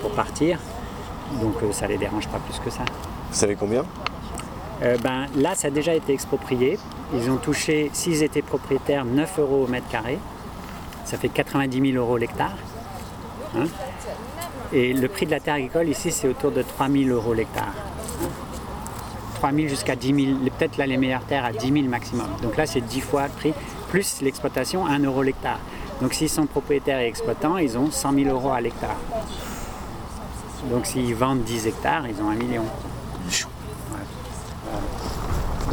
pour 0.00 0.12
partir. 0.12 0.58
Donc 1.40 1.54
euh, 1.62 1.72
ça 1.72 1.86
les 1.86 1.98
dérange 1.98 2.28
pas 2.28 2.38
plus 2.38 2.58
que 2.60 2.70
ça. 2.70 2.84
Vous 3.30 3.36
savez 3.36 3.56
combien? 3.56 3.84
Euh, 4.82 4.96
ben, 5.02 5.26
là, 5.36 5.54
ça 5.54 5.68
a 5.68 5.70
déjà 5.70 5.94
été 5.94 6.12
exproprié. 6.12 6.78
Ils 7.14 7.30
ont 7.30 7.36
touché, 7.36 7.90
s'ils 7.92 8.22
étaient 8.22 8.42
propriétaires, 8.42 9.04
9 9.04 9.38
euros 9.38 9.64
au 9.64 9.66
mètre 9.66 9.88
carré. 9.88 10.18
Ça 11.04 11.16
fait 11.16 11.28
90 11.28 11.92
000 11.92 12.02
euros 12.02 12.16
l'hectare. 12.16 12.56
Hein. 13.56 13.66
Et 14.72 14.92
le 14.92 15.08
prix 15.08 15.26
de 15.26 15.30
la 15.30 15.40
terre 15.40 15.54
agricole 15.54 15.88
ici, 15.88 16.10
c'est 16.10 16.28
autour 16.28 16.50
de 16.50 16.62
3 16.62 16.88
000 16.88 17.04
euros 17.10 17.34
l'hectare. 17.34 17.72
hein. 18.22 18.28
3 19.36 19.52
000 19.52 19.68
jusqu'à 19.68 19.94
10 19.94 20.24
000. 20.26 20.38
Peut-être 20.58 20.76
là, 20.78 20.86
les 20.86 20.96
meilleures 20.96 21.24
terres 21.24 21.44
à 21.44 21.52
10 21.52 21.72
000 21.72 21.86
maximum. 21.88 22.28
Donc 22.42 22.56
là, 22.56 22.66
c'est 22.66 22.80
10 22.80 23.00
fois 23.00 23.24
le 23.24 23.28
prix, 23.30 23.54
plus 23.90 24.20
l'exploitation, 24.22 24.86
1 24.86 25.00
euro 25.04 25.22
l'hectare. 25.22 25.58
Donc 26.00 26.14
s'ils 26.14 26.30
sont 26.30 26.46
propriétaires 26.46 26.98
et 27.00 27.06
exploitants, 27.06 27.56
ils 27.58 27.78
ont 27.78 27.90
100 27.90 28.12
000 28.14 28.30
euros 28.30 28.50
à 28.52 28.60
l'hectare. 28.60 28.96
Donc 30.70 30.86
s'ils 30.86 31.14
vendent 31.14 31.42
10 31.42 31.66
hectares, 31.66 32.08
ils 32.08 32.20
ont 32.22 32.30
1 32.30 32.34
million. 32.34 32.64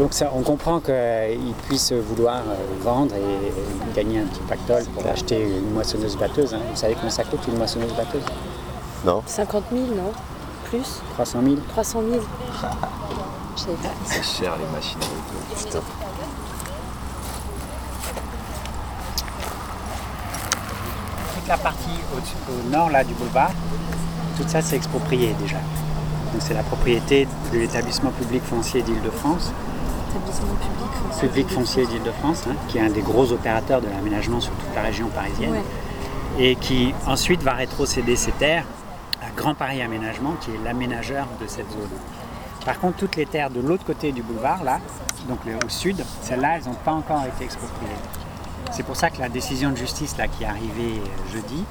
Donc 0.02 0.14
ça, 0.16 0.32
on 0.34 0.42
comprend 0.42 0.80
qu'ils 0.80 1.54
puissent 1.68 1.92
vouloir 1.94 2.38
euh, 2.40 2.56
vendre 2.82 3.14
et 3.14 3.94
gagner 3.96 4.22
un 4.22 4.24
petit 4.26 4.40
pactole 4.50 4.84
pour 4.96 5.06
acheter 5.06 5.44
une 5.44 5.74
moissonneuse 5.76 6.18
batteuse. 6.18 6.56
hein. 6.56 6.60
Vous 6.72 6.76
savez 6.76 6.96
combien 6.96 7.12
ça 7.12 7.24
coûte 7.24 7.42
une 7.48 7.60
moissonneuse 7.60 7.94
batteuse? 7.94 8.24
Non 9.06 9.22
50 9.28 9.64
000, 9.72 9.84
non? 9.96 10.12
Plus? 10.72 11.02
300 11.14 11.40
000 11.44 11.56
300 11.70 12.02
000 12.10 12.20
Je 13.56 13.62
savais 13.62 13.74
pas. 13.76 13.90
C'est 14.06 14.24
cher 14.24 14.56
les 14.58 14.76
machines 14.76 14.98
agricoles. 14.98 15.82
Toute 21.36 21.48
la 21.48 21.58
partie 21.58 22.00
au, 22.16 22.18
au 22.52 22.70
nord 22.72 22.90
là, 22.90 23.04
du 23.04 23.14
boulevard, 23.14 23.52
tout 24.36 24.48
ça 24.48 24.64
c'est 24.64 24.78
exproprié 24.78 25.36
déjà. 25.40 25.58
Donc 25.58 26.42
c'est 26.42 26.56
la 26.56 26.64
propriété 26.64 27.28
de 27.54 27.60
l'établissement 27.60 28.10
public 28.10 28.42
foncier 28.44 28.82
d'Île-de-France, 28.82 29.52
Public 31.20 31.50
foncier 31.50 31.86
d'Île-de-France, 31.86 32.44
hein, 32.50 32.56
qui 32.68 32.78
est 32.78 32.82
un 32.82 32.90
des 32.90 33.02
gros 33.02 33.32
opérateurs 33.32 33.82
de 33.82 33.88
l'aménagement 33.88 34.40
sur 34.40 34.52
toute 34.54 34.76
la 34.76 34.82
région 34.82 35.08
parisienne. 35.10 35.52
Ouais. 35.52 35.64
et 36.40 36.56
qui 36.56 36.94
ensuite 37.08 37.44
va 37.44 37.54
rétrocéder 37.54 38.16
ses 38.16 38.32
terres 38.32 38.66
à 39.22 39.30
Grand 39.36 39.54
Paris 39.54 39.82
Aménagement, 39.82 40.34
qui 40.42 40.52
est 40.52 40.64
l'aménageur 40.64 41.28
de 41.42 41.48
cette 41.48 41.70
zone. 41.72 41.90
Par 42.66 42.80
contre, 42.80 42.98
toutes 42.98 43.16
les 43.16 43.26
terres 43.26 43.50
de 43.50 43.60
l'autre 43.60 43.84
côté 43.86 44.12
du 44.12 44.22
boulevard, 44.22 44.64
là, 44.64 44.80
donc 45.28 45.40
au 45.64 45.70
sud, 45.70 46.04
celles-là, 46.22 46.58
elles 46.58 46.66
n'ont 46.66 46.74
pas 46.86 46.94
encore 46.94 47.24
été 47.26 47.44
expropriées. 47.44 47.92
C'est 48.72 48.84
pour 48.84 48.96
ça 48.96 49.10
que 49.10 49.20
la 49.20 49.30
décision 49.30 49.72
de 49.72 49.76
justice 49.76 50.16
là, 50.18 50.28
qui 50.28 50.44
est 50.44 50.48
arrivée 50.48 51.00
euh, 51.00 51.34
jeudi, 51.34 51.66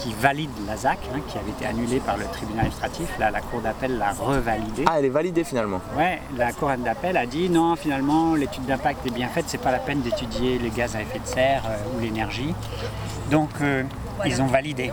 qui 0.00 0.12
valide 0.14 0.50
la 0.66 0.76
ZAC, 0.76 0.98
hein, 1.14 1.20
qui 1.28 1.36
avait 1.38 1.50
été 1.50 1.66
annulée 1.66 2.00
par 2.00 2.16
le 2.16 2.24
tribunal 2.32 2.60
administratif, 2.66 3.08
là, 3.18 3.30
la 3.30 3.40
Cour 3.40 3.60
d'appel 3.60 3.98
l'a 3.98 4.12
revalidée. 4.12 4.84
Ah, 4.86 4.94
elle 4.98 5.04
est 5.04 5.08
validée 5.10 5.44
finalement. 5.44 5.80
Ouais, 5.96 6.20
la 6.36 6.52
Cour 6.52 6.70
d'appel 6.78 7.16
a 7.16 7.26
dit 7.26 7.48
non, 7.50 7.76
finalement, 7.76 8.34
l'étude 8.34 8.64
d'impact 8.64 9.06
est 9.06 9.10
bien 9.10 9.28
faite, 9.28 9.44
c'est 9.48 9.60
pas 9.60 9.70
la 9.72 9.78
peine 9.78 10.00
d'étudier 10.00 10.58
les 10.58 10.70
gaz 10.70 10.96
à 10.96 11.02
effet 11.02 11.18
de 11.18 11.26
serre 11.26 11.62
euh, 11.68 11.96
ou 11.96 12.00
l'énergie. 12.00 12.54
Donc, 13.30 13.50
euh, 13.60 13.82
ils 14.24 14.40
ont 14.40 14.46
validé. 14.46 14.90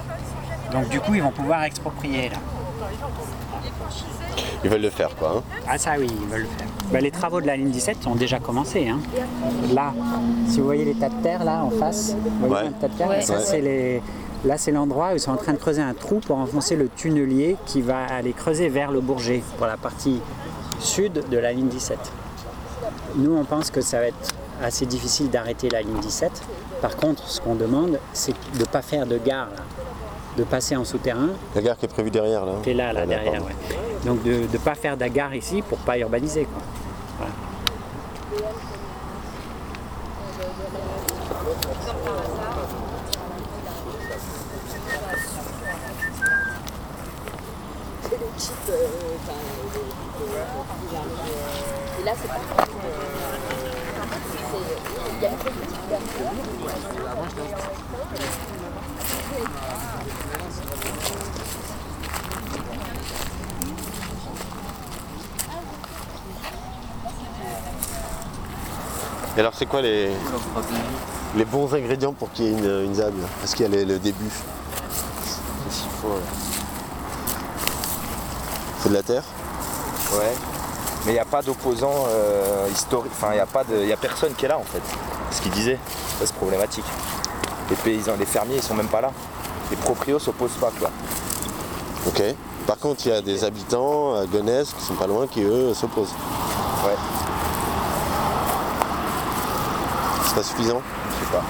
Donc, 0.72 0.90
du 0.90 1.00
coup, 1.00 1.16
ils 1.16 1.24
vont 1.24 1.32
pouvoir 1.32 1.64
exproprier 1.64 2.30
là. 2.30 2.38
Ils 4.64 4.70
veulent 4.70 4.82
le 4.82 4.90
faire, 4.90 5.16
quoi. 5.16 5.36
hein. 5.38 5.44
Ah 5.70 5.78
ça 5.78 5.92
oui, 5.98 6.08
ils 6.10 6.28
veulent 6.28 6.42
le 6.42 6.48
faire. 6.48 6.68
Bah, 6.92 7.00
les 7.00 7.12
travaux 7.12 7.42
de 7.42 7.48
la 7.48 7.56
ligne 7.56 7.70
17 7.70 8.08
ont 8.08 8.16
déjà 8.16 8.40
commencé. 8.40 8.88
hein. 8.90 9.00
Là, 9.74 9.94
si 10.48 10.60
vous 10.60 10.66
voyez 10.66 10.86
les 10.86 10.96
tas 10.96 11.10
de 11.10 11.22
terre 11.22 11.44
là 11.44 11.64
en 11.64 11.70
face, 11.70 12.16
vous 12.40 12.48
voyez 12.48 12.64
Ouais. 12.68 12.70
un 12.70 12.80
tas 12.80 12.88
de 12.88 12.94
terre, 12.94 13.10
Ouais. 13.10 13.22
ça 13.22 13.36
Ouais. 13.36 13.40
c'est 13.44 13.62
les... 13.62 14.02
Là 14.46 14.58
c'est 14.58 14.72
l'endroit 14.72 15.10
où 15.12 15.16
ils 15.16 15.20
sont 15.20 15.32
en 15.32 15.38
train 15.38 15.54
de 15.54 15.58
creuser 15.58 15.82
un 15.82 15.94
trou 15.94 16.20
pour 16.20 16.38
enfoncer 16.38 16.76
le 16.76 16.90
tunnelier 16.90 17.58
qui 17.66 17.82
va 17.82 18.06
aller 18.06 18.34
creuser 18.34 18.70
vers 18.70 18.92
le 18.92 19.02
Bourget 19.02 19.42
pour 19.58 19.68
la 19.68 19.78
partie 19.78 20.22
sud 20.80 21.24
de 21.30 21.38
la 21.38 21.52
ligne 21.54 21.68
17. 21.68 21.98
Nous 23.16 23.36
on 23.36 23.44
pense 23.44 23.72
que 23.72 23.82
ça 23.82 24.00
va 24.00 24.08
être 24.08 24.34
assez 24.62 24.86
difficile 24.86 25.30
d'arrêter 25.30 25.70
la 25.70 25.82
ligne 25.82 26.00
17. 26.00 26.32
Par 26.82 26.96
contre, 26.96 27.28
ce 27.28 27.42
qu'on 27.42 27.56
demande, 27.56 28.00
c'est 28.14 28.34
de 28.54 28.60
ne 28.60 28.66
pas 28.66 28.82
faire 28.84 29.06
de 29.08 29.18
gare, 29.18 29.48
là. 29.50 29.64
de 30.38 30.44
passer 30.44 30.76
en 30.76 30.86
souterrain 30.86 31.30
La 31.56 31.62
gare 31.64 31.78
qui 31.78 31.86
est 31.86 31.90
prévue 31.90 32.12
derrière, 32.12 32.46
là. 32.46 32.54
qui 32.64 32.70
est 32.70 32.74
là, 32.76 32.94
là 32.94 33.02
Ah, 33.04 33.08
derrière. 33.08 33.44
ouais. 33.44 33.56
Donc 34.06 34.22
de 34.24 34.42
ne 34.52 34.58
pas 34.60 34.76
faire 34.76 34.96
de 34.96 35.02
la 35.02 35.10
gare 35.10 35.34
ici 35.34 35.64
pour 35.64 35.80
pas 35.80 35.98
urbaniser. 35.98 36.46
Quoi. 36.46 36.62
Voilà. 37.18 38.54
Et 48.38 48.44
là, 52.04 52.14
c'est 52.22 52.28
pas. 52.28 52.36
Il 55.18 55.24
y 55.24 55.26
a 55.26 55.30
une. 55.32 55.38
Et 69.36 69.40
alors, 69.40 69.54
c'est 69.56 69.66
quoi 69.66 69.82
les, 69.82 70.10
les 71.36 71.46
bons 71.46 71.74
ingrédients 71.74 72.14
pour 72.14 72.32
qu'il 72.32 72.46
y 72.46 72.48
ait 72.50 72.52
une, 72.52 72.86
une 72.86 72.94
là 72.94 73.24
Est-ce 73.44 73.56
qu'il 73.56 73.72
y 73.72 73.76
a 73.82 73.86
le 73.86 73.98
début 74.00 74.26
Qu'est-ce 75.64 75.82
qu'il 75.82 75.92
faut 76.02 76.20
C'est 78.77 78.77
de 78.90 78.94
la 78.94 79.04
terre 79.04 79.24
Ouais. 80.14 80.34
Mais 81.06 81.12
il 81.12 81.16
n'y 81.16 81.20
a 81.20 81.26
pas 81.26 81.42
d'opposant 81.42 82.06
euh, 82.10 82.68
historique. 82.72 83.12
Enfin, 83.16 83.28
il 83.32 83.36
n'y 83.36 83.40
a, 83.42 83.46
pas 83.46 83.64
de- 83.64 83.86
y 83.86 83.94
a 83.94 83.98
personne 83.98 84.34
qui 84.34 84.46
est 84.46 84.48
là 84.50 84.58
en 84.58 84.64
fait. 84.64 84.82
Ce 85.32 85.42
qu'il 85.42 85.52
disait. 85.52 85.78
Ça, 86.20 86.26
c'est 86.26 86.36
problématique. 86.36 86.86
Les 87.70 87.76
paysans, 87.76 88.14
les 88.18 88.26
fermiers, 88.26 88.56
ils 88.58 88.64
sont 88.64 88.74
même 88.74 88.88
pas 88.88 89.02
là. 89.02 89.12
Les 89.70 89.76
proprios 89.78 90.20
s'opposent 90.20 90.58
pas, 90.60 90.72
quoi. 90.80 90.90
Ok. 92.08 92.22
Par 92.66 92.78
contre, 92.78 93.06
il 93.06 93.10
y 93.10 93.16
a 93.16 93.22
des 93.22 93.44
habitants 93.44 94.16
à 94.16 94.26
Gonesse 94.26 94.74
qui 94.78 94.84
sont 94.86 94.96
pas 94.96 95.08
loin 95.08 95.28
qui, 95.28 95.42
eux, 95.44 95.74
s'opposent. 95.74 96.14
Ouais, 96.86 96.96
C'est 100.26 100.36
pas 100.36 100.44
suffisant 100.44 100.82
je 101.20 101.26
sais 101.26 101.32
pas. 101.32 101.44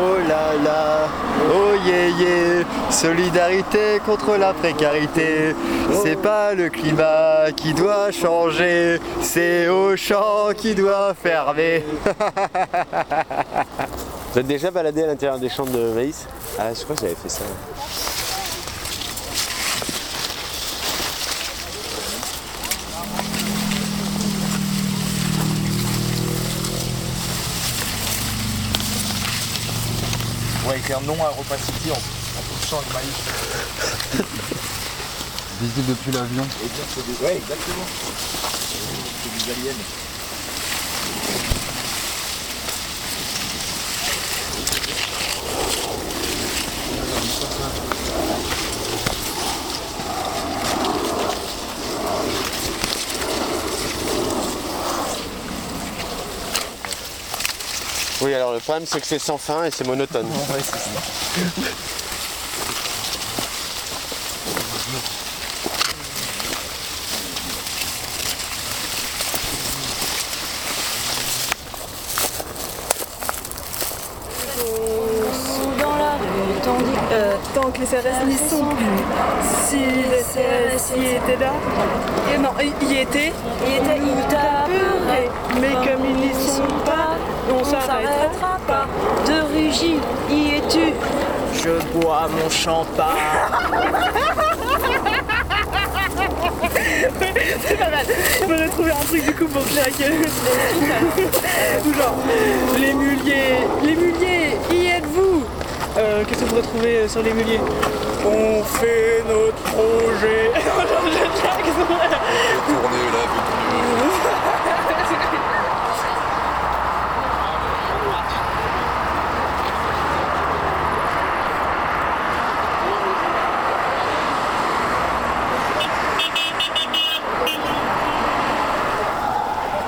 Oh 0.00 0.16
là 0.28 0.54
là, 0.64 1.08
oh 1.52 1.74
yeah 1.86 2.08
yeah, 2.08 2.64
solidarité 2.98 4.00
contre 4.04 4.36
la 4.36 4.52
précarité. 4.52 5.54
C'est 6.02 6.20
pas 6.20 6.52
le 6.52 6.68
climat 6.68 7.52
qui 7.56 7.72
doit 7.72 8.10
changer, 8.10 8.98
c'est 9.22 9.68
Auchan 9.68 10.48
qui 10.56 10.74
doit 10.74 11.14
fermer. 11.14 11.84
Vous 14.32 14.40
êtes 14.40 14.48
déjà 14.48 14.72
baladé 14.72 15.04
à 15.04 15.06
l'intérieur 15.06 15.38
des 15.38 15.48
champs 15.48 15.64
de 15.64 15.92
maïs 15.94 16.26
Ah, 16.58 16.74
je 16.74 16.82
crois 16.82 16.96
que 16.96 17.02
j'avais 17.02 17.14
fait 17.14 17.28
ça. 17.28 17.44
Ouais, 30.68 30.80
un 30.94 31.00
nom 31.06 31.14
à 31.24 31.28
Europa 31.28 31.56
City 31.56 31.90
en, 31.92 32.17
maïs. 32.76 33.08
Visite 35.60 35.86
depuis 35.86 36.12
l'avion. 36.12 36.44
Et 36.44 36.68
dire 36.68 36.84
que 36.84 36.90
c'est 36.94 37.06
des... 37.06 37.24
Ouais, 37.24 37.36
exactement. 37.36 37.86
C'est 39.22 39.46
des 39.46 39.52
aliens. 39.52 39.74
Oui, 58.20 58.34
alors 58.34 58.52
le 58.52 58.58
problème, 58.58 58.84
c'est 58.84 59.00
que 59.00 59.06
c'est 59.06 59.18
sans 59.18 59.38
fin 59.38 59.64
et 59.64 59.70
c'est 59.70 59.86
monotone. 59.86 60.26
Ouais, 60.26 60.58
c'est 60.62 60.72
ça. 60.72 60.90
Dans 75.78 75.96
la 75.96 76.16
rue, 76.16 76.60
tandis 76.62 76.98
euh, 77.12 77.36
Tant 77.54 77.67
que 77.78 77.82
les 77.82 77.86
CRS 77.86 78.26
n'y 78.26 78.36
sont 78.36 78.64
plus. 78.64 79.02
Si 79.66 79.76
les 79.76 80.22
CRS 80.22 80.96
y 80.96 81.16
étaient 81.16 81.40
là, 81.40 81.52
et 82.34 82.38
non, 82.38 82.50
y 82.60 82.84
y 82.84 82.98
étaient, 83.00 83.32
il 83.66 83.74
était 83.74 83.98
nous 83.98 84.22
taperaient. 84.28 85.30
Mais 85.60 85.74
comme 85.74 86.04
ils 86.04 86.16
n'y 86.16 86.34
sont 86.34 86.62
pas, 86.84 87.16
on 87.52 87.64
s'arrêtera 87.64 88.58
pas. 88.66 88.86
De 89.26 89.36
Rugy, 89.54 89.96
y 90.30 90.56
es-tu? 90.56 90.92
Je 91.54 91.98
bois 91.98 92.28
mon 92.28 92.50
champagne. 92.50 93.06
C'est 97.66 97.78
pas 97.78 97.90
mal. 97.90 98.06
Trouver 98.70 98.90
un 98.90 99.04
truc 99.06 99.24
du 99.24 99.34
coup 99.34 99.46
pour 99.46 99.64
claquer. 99.66 100.12
Ou 101.86 101.94
genre, 101.94 102.16
les 102.78 102.94
muliers, 102.94 103.58
les 103.82 103.94
muliers, 103.94 104.56
y 104.70 104.86
êtes-vous? 104.86 105.27
Euh, 105.98 106.24
Qu'est-ce 106.26 106.40
qu'on 106.40 106.46
pourrait 106.46 106.62
trouver 106.62 107.08
sur 107.08 107.22
les 107.22 107.32
muliers 107.32 107.60
On 108.24 108.62
fait 108.62 109.24
notre 109.28 109.56
projet. 109.62 110.50
Tourner 112.66 113.04
là, 113.12 113.22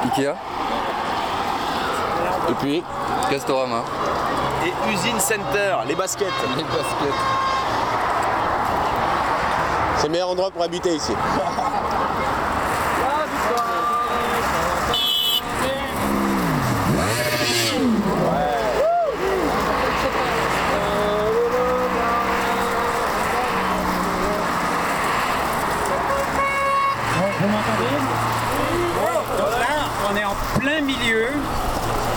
Ikea, 0.04 0.34
Et 2.48 2.54
puis, 2.54 2.82
Castorama, 3.30 3.84
Usine 4.88 5.20
Center, 5.20 5.76
les 5.86 5.94
baskets. 5.94 6.26
les 6.56 6.62
baskets. 6.64 7.14
c'est 9.96 10.06
le 10.06 10.12
meilleur 10.12 10.30
endroit 10.30 10.50
pour 10.50 10.62
habiter 10.62 10.94
ici. 10.94 11.12
Vous 27.40 27.48
m'entendez 27.48 27.96
Donc 29.38 29.50
là, 29.58 29.88
on 30.10 30.16
est 30.16 30.24
en 30.24 30.34
plein 30.58 30.80
milieu 30.82 31.28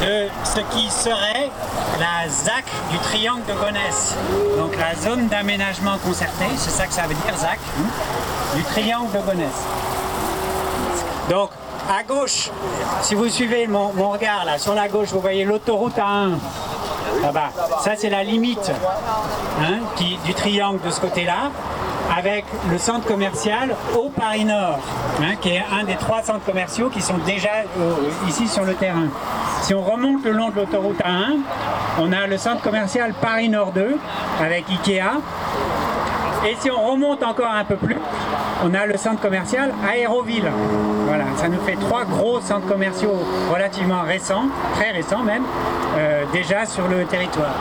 de 0.02 0.28
ce 0.44 0.60
qui 0.76 0.90
serait 0.90 1.50
la 2.00 2.30
ZAC 2.30 2.66
du 2.92 2.98
triangle 3.00 3.44
de 3.46 3.54
Gonesse. 3.54 4.16
Donc 4.58 4.76
la 4.78 4.96
zone 4.96 5.28
d'aménagement 5.28 5.98
concerté, 5.98 6.46
c'est 6.58 6.72
ça 6.72 6.88
que 6.88 6.94
ça 6.94 7.04
veut 7.04 7.16
dire 7.16 7.38
ZAC, 7.38 7.60
hein, 7.80 7.88
du 8.56 8.64
triangle 8.64 9.12
de 9.12 9.20
Gonesse. 9.20 9.64
Donc 11.30 11.50
à 11.90 12.04
gauche, 12.04 12.50
si 13.02 13.16
vous 13.16 13.28
suivez 13.30 13.68
mon, 13.68 13.90
regard 13.90 14.46
là, 14.46 14.58
sur 14.58 14.74
la 14.74 14.88
gauche, 14.88 15.10
vous 15.10 15.20
voyez 15.20 15.44
l'autoroute 15.44 15.98
A1 15.98 16.38
là-bas. 17.22 17.52
Ça 17.84 17.92
c'est 17.98 18.10
la 18.10 18.24
limite 18.24 18.72
hein, 19.62 19.80
du 20.26 20.34
triangle 20.34 20.80
de 20.82 20.90
ce 20.90 21.00
côté-là. 21.00 21.52
avec 22.16 22.46
le 22.70 22.78
centre 22.78 23.06
commercial 23.08 23.76
au 23.96 24.10
Paris 24.10 24.46
Nord, 24.46 24.80
hein, 25.22 25.36
qui 25.42 25.50
est 25.50 25.64
un 25.72 25.84
des 25.84 25.96
trois 25.96 26.22
centres 26.22 26.46
commerciaux 26.46 26.90
qui 26.90 27.02
sont 27.02 27.18
déjà 27.26 27.64
euh, 27.80 27.96
ici 28.28 28.48
sur 28.48 28.64
le 28.64 28.76
terrain. 28.76 29.08
Si 29.64 29.74
on 29.74 29.82
remonte 29.82 30.26
le 30.26 30.32
long 30.34 30.50
de 30.50 30.58
l'autoroute 30.58 31.00
A1, 31.00 31.38
on 31.98 32.12
a 32.12 32.28
le 32.28 32.38
centre 32.38 32.62
commercial 32.62 33.14
Paris 33.14 33.48
Nord 33.48 33.72
2 33.72 33.96
avec 34.42 34.66
Ikea. 34.70 35.22
Et 36.46 36.58
si 36.60 36.70
on 36.70 36.92
remonte 36.92 37.24
encore 37.24 37.50
un 37.50 37.64
peu 37.64 37.78
plus, 37.78 37.96
on 38.66 38.74
a 38.74 38.86
le 38.86 38.98
centre 38.98 39.22
commercial 39.22 39.74
Aéroville. 39.90 40.52
Voilà, 41.08 41.24
ça 41.38 41.48
nous 41.48 41.62
fait 41.62 41.78
trois 41.78 42.04
gros 42.04 42.42
centres 42.42 42.68
commerciaux 42.68 43.14
relativement 43.54 44.02
récents, 44.02 44.48
très 44.76 44.92
récents 44.92 45.24
même, 45.24 45.44
euh, 45.98 46.26
déjà 46.34 46.66
sur 46.66 46.90
le 46.90 47.06
territoire. 47.06 47.56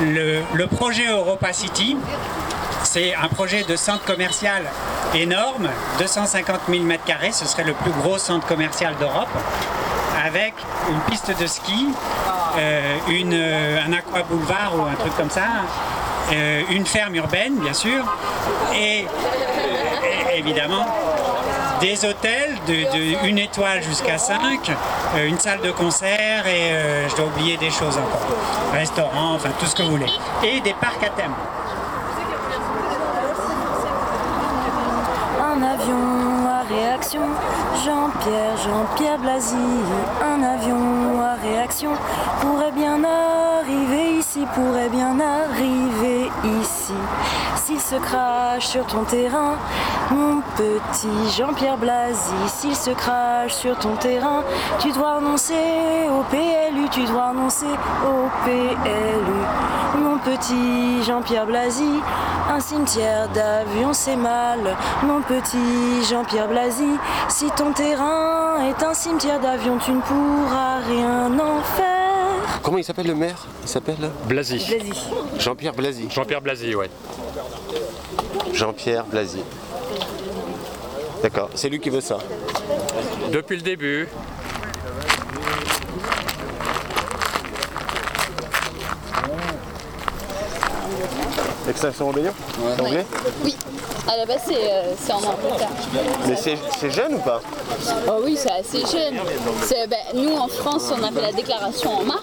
Le, 0.00 0.40
le 0.54 0.66
projet 0.66 1.06
Europa 1.06 1.52
City, 1.52 1.96
c'est 2.82 3.14
un 3.14 3.28
projet 3.28 3.62
de 3.62 3.76
centre 3.76 4.04
commercial 4.04 4.64
énorme, 5.14 5.68
250 6.00 6.62
000 6.68 6.82
m2, 6.84 7.32
ce 7.32 7.46
serait 7.46 7.62
le 7.62 7.74
plus 7.74 7.92
gros 7.92 8.18
centre 8.18 8.46
commercial 8.48 8.96
d'Europe, 8.98 9.28
avec 10.24 10.54
une 10.88 11.00
piste 11.10 11.32
de 11.38 11.46
ski, 11.46 11.88
euh, 12.56 12.96
une, 13.08 13.32
euh, 13.34 13.80
un 13.86 13.92
aqua 13.92 14.22
boulevard 14.22 14.72
ou 14.76 14.82
un 14.82 14.94
truc 14.94 15.16
comme 15.16 15.30
ça, 15.30 15.46
euh, 16.32 16.62
une 16.70 16.86
ferme 16.86 17.14
urbaine 17.16 17.56
bien 17.56 17.72
sûr, 17.72 18.04
et, 18.74 19.06
évidemment 20.34 20.86
des 21.80 22.04
hôtels 22.04 22.56
de, 22.68 23.26
une 23.26 23.38
étoile 23.38 23.82
jusqu'à 23.82 24.16
5, 24.16 24.70
une 25.26 25.38
salle 25.38 25.60
de 25.60 25.72
concert 25.72 26.46
et 26.46 26.72
euh, 26.72 27.08
je 27.08 27.16
dois 27.16 27.26
oublier 27.26 27.56
des 27.56 27.70
choses 27.70 27.98
encore, 27.98 28.28
restaurant, 28.72 29.34
enfin 29.34 29.48
tout 29.58 29.66
ce 29.66 29.74
que 29.74 29.82
vous 29.82 29.90
voulez, 29.90 30.12
et 30.44 30.60
des 30.60 30.74
parcs 30.74 31.02
à 31.02 31.10
thème. 31.10 31.32
Un 35.40 35.62
avion 35.62 36.21
réaction, 36.74 37.22
Jean-Pierre, 37.84 38.56
Jean-Pierre 38.56 39.18
Blasi. 39.18 39.56
Un 40.24 40.42
avion 40.42 41.20
à 41.20 41.34
réaction 41.34 41.90
pourrait 42.40 42.72
bien 42.72 43.02
arriver 43.04 44.18
ici, 44.18 44.46
pourrait 44.54 44.88
bien 44.88 45.18
arriver 45.20 46.30
ici. 46.60 46.94
S'il 47.56 47.80
se 47.80 47.96
crache 47.96 48.66
sur 48.66 48.86
ton 48.86 49.04
terrain, 49.04 49.56
mon 50.10 50.40
petit 50.56 51.30
Jean-Pierre 51.36 51.78
Blasi, 51.78 52.34
s'il 52.46 52.76
se 52.76 52.90
crache 52.90 53.54
sur 53.54 53.78
ton 53.78 53.94
terrain, 53.96 54.42
tu 54.78 54.90
dois 54.92 55.16
renoncer 55.16 56.08
au 56.10 56.22
PLU, 56.30 56.88
tu 56.90 57.04
dois 57.04 57.28
renoncer 57.30 57.72
au 58.04 58.28
PLU. 58.44 59.42
Mon 60.02 60.18
petit 60.18 61.02
Jean-Pierre 61.04 61.46
Blasi, 61.46 62.00
un 62.52 62.60
cimetière 62.60 63.28
d'avions 63.30 63.94
c'est 63.94 64.16
mal. 64.16 64.76
Mon 65.02 65.22
petit 65.22 66.04
Jean-Pierre 66.08 66.48
Blasi, 66.48 66.98
si 67.28 67.46
ton 67.56 67.72
terrain 67.72 68.68
est 68.68 68.82
un 68.82 68.92
cimetière 68.92 69.40
d'avions, 69.40 69.78
tu 69.78 69.92
ne 69.92 70.00
pourras 70.02 70.80
rien 70.86 71.32
en 71.32 71.62
faire. 71.62 72.60
Comment 72.62 72.76
il 72.76 72.84
s'appelle 72.84 73.06
le 73.06 73.14
maire? 73.14 73.46
Il 73.62 73.68
s'appelle? 73.68 74.10
Blasi. 74.26 74.76
Jean-Pierre 75.38 75.72
Blasi. 75.72 76.08
Jean-Pierre 76.10 76.42
Blasi, 76.42 76.74
ouais. 76.74 76.90
Jean-Pierre 78.52 79.06
Blasi. 79.06 79.42
D'accord, 81.22 81.48
c'est 81.54 81.70
lui 81.70 81.80
qui 81.80 81.88
veut 81.88 82.02
ça. 82.02 82.18
Depuis 83.32 83.56
le 83.56 83.62
début. 83.62 84.08
Extinction 91.68 92.08
Rebellion 92.08 92.32
C'est 92.76 92.82
anglais 92.82 93.06
Oui, 93.44 93.56
à 94.12 94.16
la 94.16 94.26
base 94.26 94.40
c'est 94.46 94.54
euh, 94.56 95.14
en 95.14 95.18
Angleterre. 95.18 95.68
Mais 96.26 96.36
c'est 96.36 96.90
jeune 96.90 97.14
ou 97.14 97.18
pas 97.18 97.40
Oh 98.08 98.20
oui, 98.24 98.36
c'est 98.36 98.50
assez 98.50 98.80
jeune. 98.80 99.14
Ben, 99.88 99.96
nous 100.14 100.36
en 100.36 100.48
France 100.48 100.90
on 100.92 101.02
a 101.02 101.10
fait 101.12 101.20
la 101.20 101.32
déclaration 101.32 101.90
en 101.98 102.02
mars. 102.04 102.22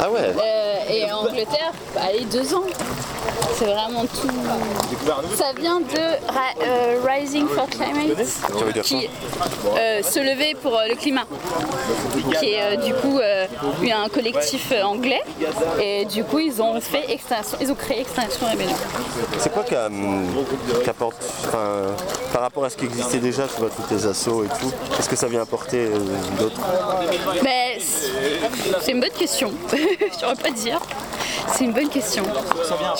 Ah 0.00 0.10
ouais 0.10 0.20
Euh, 0.42 0.74
et 0.90 1.10
en 1.12 1.18
Angleterre, 1.18 1.72
bah, 1.94 2.02
allez, 2.08 2.24
deux 2.24 2.54
ans. 2.54 2.62
C'est 3.54 3.64
vraiment 3.64 4.04
tout. 4.06 4.28
Ça 5.36 5.46
vient 5.58 5.80
de 5.80 6.32
Ra- 6.32 6.54
euh, 6.62 7.00
Rising 7.06 7.46
for 7.48 7.66
Climate, 7.68 8.16
qui 8.82 9.08
euh, 9.76 10.02
se 10.02 10.18
lever 10.20 10.54
pour 10.62 10.76
euh, 10.76 10.86
le 10.88 10.94
climat, 10.94 11.24
qui 12.38 12.52
est 12.52 12.76
du 12.78 12.94
coup 12.94 13.18
un 13.20 14.08
collectif 14.08 14.72
anglais. 14.84 15.22
Et 15.80 16.04
du 16.04 16.24
coup 16.24 16.38
ils 16.38 16.60
ont 16.62 16.80
fait 16.80 17.10
extinction, 17.10 17.58
ils 17.60 17.70
ont 17.72 17.74
créé 17.74 18.00
Extinction 18.00 18.46
Rebellion. 18.50 18.76
C'est 19.38 19.52
quoi 19.52 19.64
qu'a- 19.64 19.88
qu'apporte, 20.84 21.16
enfin, 21.46 21.86
par 22.32 22.42
rapport 22.42 22.64
à 22.64 22.70
ce 22.70 22.76
qui 22.76 22.84
existait 22.84 23.18
déjà, 23.18 23.44
tu 23.52 23.60
vois, 23.60 23.70
tous 23.70 23.82
tes 23.94 24.06
assauts 24.06 24.44
et 24.44 24.48
tout, 24.60 24.72
qu'est-ce 24.96 25.08
que 25.08 25.16
ça 25.16 25.26
vient 25.26 25.42
apporter 25.42 25.86
euh, 25.86 25.98
d'autre 26.38 26.60
Mais 27.42 27.78
c'est 27.80 28.92
une 28.92 29.00
bonne 29.00 29.10
question. 29.10 29.52
Je 29.72 30.18
saurais 30.18 30.34
pas 30.36 30.48
te 30.50 30.54
dire. 30.54 30.78
C'est 31.52 31.64
une 31.64 31.72
bonne 31.72 31.88
question. 31.88 32.22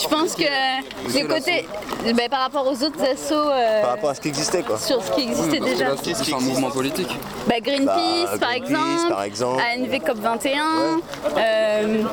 Je 0.01 0.07
pense 0.07 0.35
que 0.35 0.43
le 0.43 1.27
côté, 1.27 1.67
ben, 2.13 2.29
par 2.29 2.41
rapport 2.41 2.65
aux 2.67 2.83
autres 2.83 3.01
assos, 3.03 3.33
euh, 3.49 3.81
Par 3.81 3.91
rapport 3.91 4.09
à 4.11 4.15
ce 4.15 4.21
qui 4.21 4.27
existait 4.29 4.63
quoi 4.63 4.77
sur 4.77 5.03
ce 5.03 5.11
qui 5.11 5.23
existait 5.23 5.59
déjà. 5.59 5.87
C'est 6.03 6.33
un 6.33 6.39
mouvement 6.39 6.69
politique. 6.71 7.09
Bah, 7.47 7.55
Greenpeace, 7.61 7.85
Bah, 7.85 8.37
par, 8.39 8.49
Greenpeace, 8.51 8.71
exemple, 8.71 9.09
par 9.09 9.23
exemple. 9.23 9.61
ANV 9.61 9.99
COP21, 9.99 11.01
euh, 11.37 12.03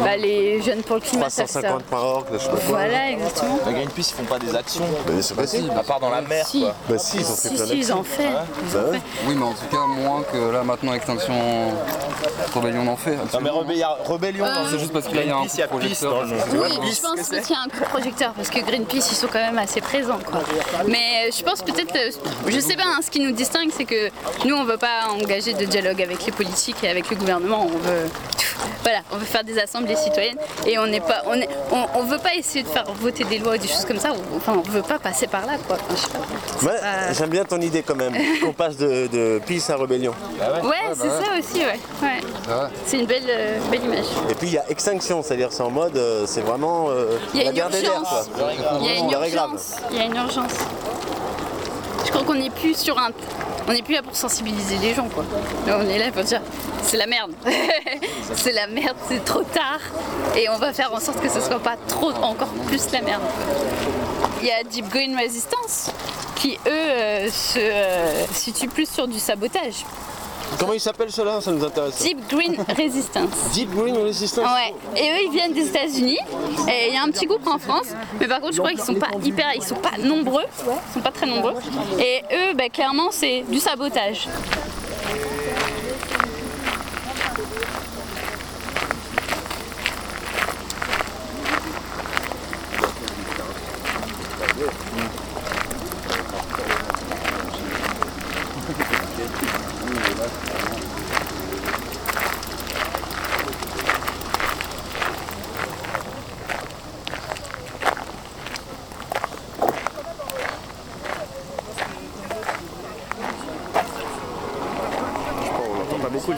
bah, 0.00 0.16
les 0.16 0.60
jeunes 0.62 0.82
pour 0.82 0.96
le 0.96 1.00
climat, 1.02 1.30
ça, 1.30 1.46
ça. 1.46 1.60
350.org, 1.60 2.26
je 2.32 2.38
sais 2.38 2.44
pas 2.46 2.50
quoi. 2.52 2.60
Voilà, 2.66 3.10
exactement. 3.10 3.58
Greenpeace, 3.66 4.10
ils 4.10 4.14
font 4.14 4.24
pas 4.24 4.38
des 4.38 4.54
actions. 4.54 4.84
Mais 5.08 5.22
c'est 5.22 5.34
possible. 5.34 5.70
À 5.78 5.82
part 5.82 6.00
dans 6.00 6.10
la 6.10 6.20
mer, 6.22 6.46
Si. 6.46 6.60
quoi. 6.60 6.74
Bah 6.88 6.98
si, 6.98 7.16
ils 7.18 7.22
ont 7.26 7.34
fait 7.36 7.48
Si, 7.48 7.54
plein 7.54 7.66
si, 7.66 7.72
ils 7.72 7.78
d'actions. 7.78 7.96
en 7.96 8.00
ouais. 8.00 8.92
fait. 8.92 9.00
Oui, 9.26 9.34
mais 9.36 9.44
en 9.44 9.52
tout 9.52 9.66
cas, 9.70 9.86
moins 9.86 10.22
que 10.22 10.52
là 10.52 10.62
maintenant, 10.62 10.92
Extinction 10.94 11.34
Rebellion 12.54 12.88
en 12.88 12.96
fait. 12.96 13.16
Non, 13.32 13.40
mais 13.42 13.50
Rébellion 14.06 14.44
le 14.46 14.70
C'est 14.70 14.78
juste 14.78 14.92
parce 14.92 15.06
qu'il 15.06 15.24
y 15.26 15.30
a 15.30 15.36
un 15.36 15.37
Greenpeace, 15.38 15.54
il 15.54 15.60
y 15.60 15.62
a 15.62 15.68
Peace 15.68 16.00
dans 16.02 16.22
le 16.22 16.26
nom. 16.28 16.36
Oui, 16.52 16.92
je 16.92 17.00
pense 17.00 17.28
qu'il 17.28 17.54
y 17.54 17.58
a 17.58 17.60
un 17.60 17.68
coup 17.68 17.80
de 17.80 17.88
projecteur 17.88 18.32
parce 18.32 18.50
que 18.50 18.60
Greenpeace 18.60 19.08
ils 19.10 19.16
sont 19.16 19.26
quand 19.28 19.38
même 19.38 19.58
assez 19.58 19.80
présents 19.80 20.18
quoi. 20.30 20.40
Mais 20.86 21.26
euh, 21.28 21.30
je 21.36 21.42
pense 21.42 21.62
peut-être, 21.62 21.94
euh, 21.96 22.10
je 22.48 22.58
sais 22.60 22.76
pas, 22.76 22.84
hein, 22.86 23.00
ce 23.04 23.10
qui 23.10 23.20
nous 23.20 23.32
distingue 23.32 23.70
c'est 23.76 23.84
que 23.84 24.10
nous 24.44 24.54
on 24.54 24.64
veut 24.64 24.76
pas 24.76 25.08
engager 25.10 25.52
de 25.54 25.64
dialogue 25.64 26.00
avec 26.02 26.24
les 26.26 26.32
politiques 26.32 26.82
et 26.82 26.88
avec 26.88 27.10
le 27.10 27.16
gouvernement, 27.16 27.62
on 27.64 27.78
veut, 27.78 28.08
voilà, 28.82 28.98
on 29.12 29.16
veut 29.16 29.24
faire 29.24 29.44
des 29.44 29.58
assemblées 29.58 29.96
citoyennes 29.96 30.38
et 30.66 30.78
on 30.78 30.86
n'est 30.86 31.00
pas, 31.00 31.22
on, 31.26 31.34
est, 31.34 31.48
on, 31.72 31.86
on 32.00 32.02
veut 32.04 32.18
pas 32.18 32.34
essayer 32.34 32.62
de 32.62 32.68
faire 32.68 32.84
voter 33.00 33.24
des 33.24 33.38
lois 33.38 33.54
ou 33.54 33.58
des 33.58 33.68
choses 33.68 33.84
comme 33.84 33.98
ça, 33.98 34.12
ou- 34.12 34.36
enfin 34.36 34.54
on 34.56 34.70
veut 34.70 34.82
pas 34.82 34.98
passer 34.98 35.26
par 35.26 35.46
là 35.46 35.54
quoi. 35.66 35.76
Enfin, 35.76 35.94
je 35.96 36.00
sais 36.02 36.08
pas. 36.08 36.18
C'est 36.60 36.66
Ouais, 36.66 36.80
pas- 36.80 37.12
j'aime 37.12 37.30
bien 37.30 37.44
ton 37.44 37.60
idée 37.60 37.82
quand 37.82 37.94
même, 37.96 38.14
qu'on 38.42 38.52
passe 38.52 38.76
de, 38.76 39.06
de 39.08 39.40
peace 39.46 39.70
à 39.70 39.76
rébellion. 39.76 40.14
Ouais, 40.62 40.74
c'est 40.94 41.08
ça 41.08 41.30
aussi, 41.38 41.58
ouais. 41.60 41.78
ouais. 42.02 42.20
Ah 42.50 42.68
C'est 42.86 42.98
une 42.98 43.06
belle, 43.06 43.22
euh, 43.28 43.58
belle 43.70 43.84
image. 43.84 44.06
Et 44.30 44.34
puis 44.34 44.48
il 44.48 44.54
y 44.54 44.58
a 44.58 44.68
extinction, 44.70 45.22
c'est-à-dire 45.28 45.52
c'est 45.52 45.62
en 45.62 45.70
mode, 45.70 45.94
euh, 45.96 46.24
c'est 46.26 46.40
vraiment 46.40 46.86
euh, 46.88 47.18
Il 47.34 47.40
y 47.40 47.42
a 47.42 47.44
la 47.44 47.50
une 47.50 47.56
guerre 47.56 47.68
des 47.68 47.82
nerfs. 47.82 47.92
quoi. 47.92 48.50
urgence. 48.54 48.80
Il 48.80 48.86
y 48.86 48.90
a 48.90 48.94
une 48.96 49.10
urgence. 49.12 49.74
Il 49.90 49.96
y 49.96 50.00
a 50.00 50.04
une 50.04 50.16
urgence. 50.16 50.52
Je 52.06 52.10
crois 52.10 52.24
qu'on 52.24 52.34
n'est 52.34 52.48
plus 52.48 52.74
sur 52.74 52.98
un. 52.98 53.10
On 53.68 53.72
n'est 53.72 53.82
plus 53.82 53.92
là 53.92 54.02
pour 54.02 54.16
sensibiliser 54.16 54.78
les 54.78 54.94
gens, 54.94 55.06
quoi. 55.10 55.24
Là, 55.66 55.78
on 55.80 55.86
est 55.86 55.98
là 55.98 56.10
pour 56.10 56.22
dire 56.24 56.40
c'est 56.82 56.96
la 56.96 57.06
merde. 57.06 57.32
c'est 58.34 58.52
la 58.52 58.66
merde, 58.68 58.96
c'est 59.06 59.22
trop 59.22 59.42
tard. 59.42 59.80
Et 60.34 60.48
on 60.48 60.56
va 60.56 60.72
faire 60.72 60.94
en 60.94 61.00
sorte 61.00 61.20
que 61.20 61.28
ce 61.28 61.40
soit 61.40 61.60
pas 61.60 61.76
trop, 61.86 62.10
encore 62.22 62.48
plus 62.66 62.90
la 62.92 63.02
merde. 63.02 63.22
Il 64.40 64.46
y 64.46 64.50
a 64.50 64.64
Deep 64.64 64.88
Green 64.88 65.14
Resistance 65.14 65.90
qui, 66.36 66.54
eux, 66.66 66.70
euh, 66.70 67.28
se 67.30 67.58
euh, 67.58 68.26
situent 68.32 68.68
plus 68.68 68.88
sur 68.88 69.06
du 69.06 69.18
sabotage. 69.18 69.84
Comment 70.58 70.72
il 70.72 70.80
s'appelle 70.80 71.10
cela? 71.10 71.40
Ça 71.40 71.50
nous 71.52 71.64
intéresse. 71.64 72.02
Deep 72.02 72.28
Green 72.28 72.56
Resistance. 72.76 73.50
Deep 73.52 73.70
Green 73.74 73.96
Resistance 73.96 74.44
Ouais. 74.44 74.74
Et 74.96 75.10
eux, 75.10 75.26
ils 75.26 75.32
viennent 75.32 75.52
des 75.52 75.68
États-Unis. 75.68 76.18
Et 76.68 76.88
il 76.88 76.94
y 76.94 76.96
a 76.96 77.02
un 77.02 77.10
petit 77.10 77.26
groupe 77.26 77.46
en 77.46 77.58
France. 77.58 77.88
Mais 78.20 78.26
par 78.26 78.40
contre, 78.40 78.54
je 78.54 78.58
crois 78.58 78.70
qu'ils 78.70 78.80
sont 78.80 78.94
pas 78.94 79.10
hyper, 79.22 79.46
ils 79.54 79.62
sont 79.62 79.76
pas 79.76 79.98
nombreux. 79.98 80.44
Ils 80.66 80.94
sont 80.94 81.00
pas 81.00 81.10
très 81.10 81.26
nombreux. 81.26 81.54
Et 81.98 82.22
eux, 82.34 82.54
bah, 82.54 82.68
clairement, 82.72 83.08
c'est 83.10 83.44
du 83.48 83.58
sabotage. 83.58 84.28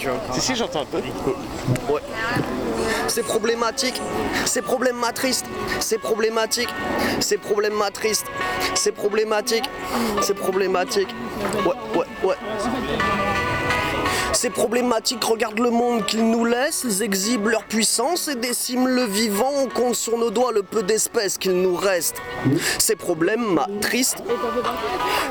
Tu 0.01 0.09
vois. 0.09 0.19
Si, 0.33 0.41
si, 0.41 0.57
j'entends 0.57 0.83
un 0.83 0.85
peu. 0.87 0.99
Ouais. 1.93 2.01
c'est 3.09 3.23
problématique, 3.23 4.01
c'est 4.47 4.63
problématriste, 4.63 5.45
c'est 5.81 5.99
problématique, 5.99 6.69
c'est 7.21 7.39
problématriste, 7.39 8.27
c'est 8.75 8.93
problématique, 8.93 9.65
c'est 10.23 10.35
problématique. 10.35 11.09
Ouais, 11.67 11.99
ouais, 11.99 12.07
ouais. 12.29 12.37
C'est 14.33 14.49
problématique, 14.51 15.23
regarde 15.23 15.59
le 15.59 15.69
monde 15.69 16.07
qu'ils 16.07 16.31
nous 16.31 16.47
laissent, 16.47 16.83
ils 16.85 17.03
exhibent 17.03 17.49
leur 17.49 17.65
puissance 17.65 18.27
et 18.29 18.37
déciment 18.37 18.89
le 18.89 19.05
vivant, 19.05 19.51
on 19.55 19.69
compte 19.69 19.97
sur 19.97 20.17
nos 20.17 20.31
doigts 20.31 20.53
le 20.53 20.63
peu 20.63 20.83
d'espèces 20.83 21.37
qu'il 21.37 21.61
nous 21.61 21.75
reste. 21.75 22.17
C'est 22.79 22.97
problématriste. 22.97 24.23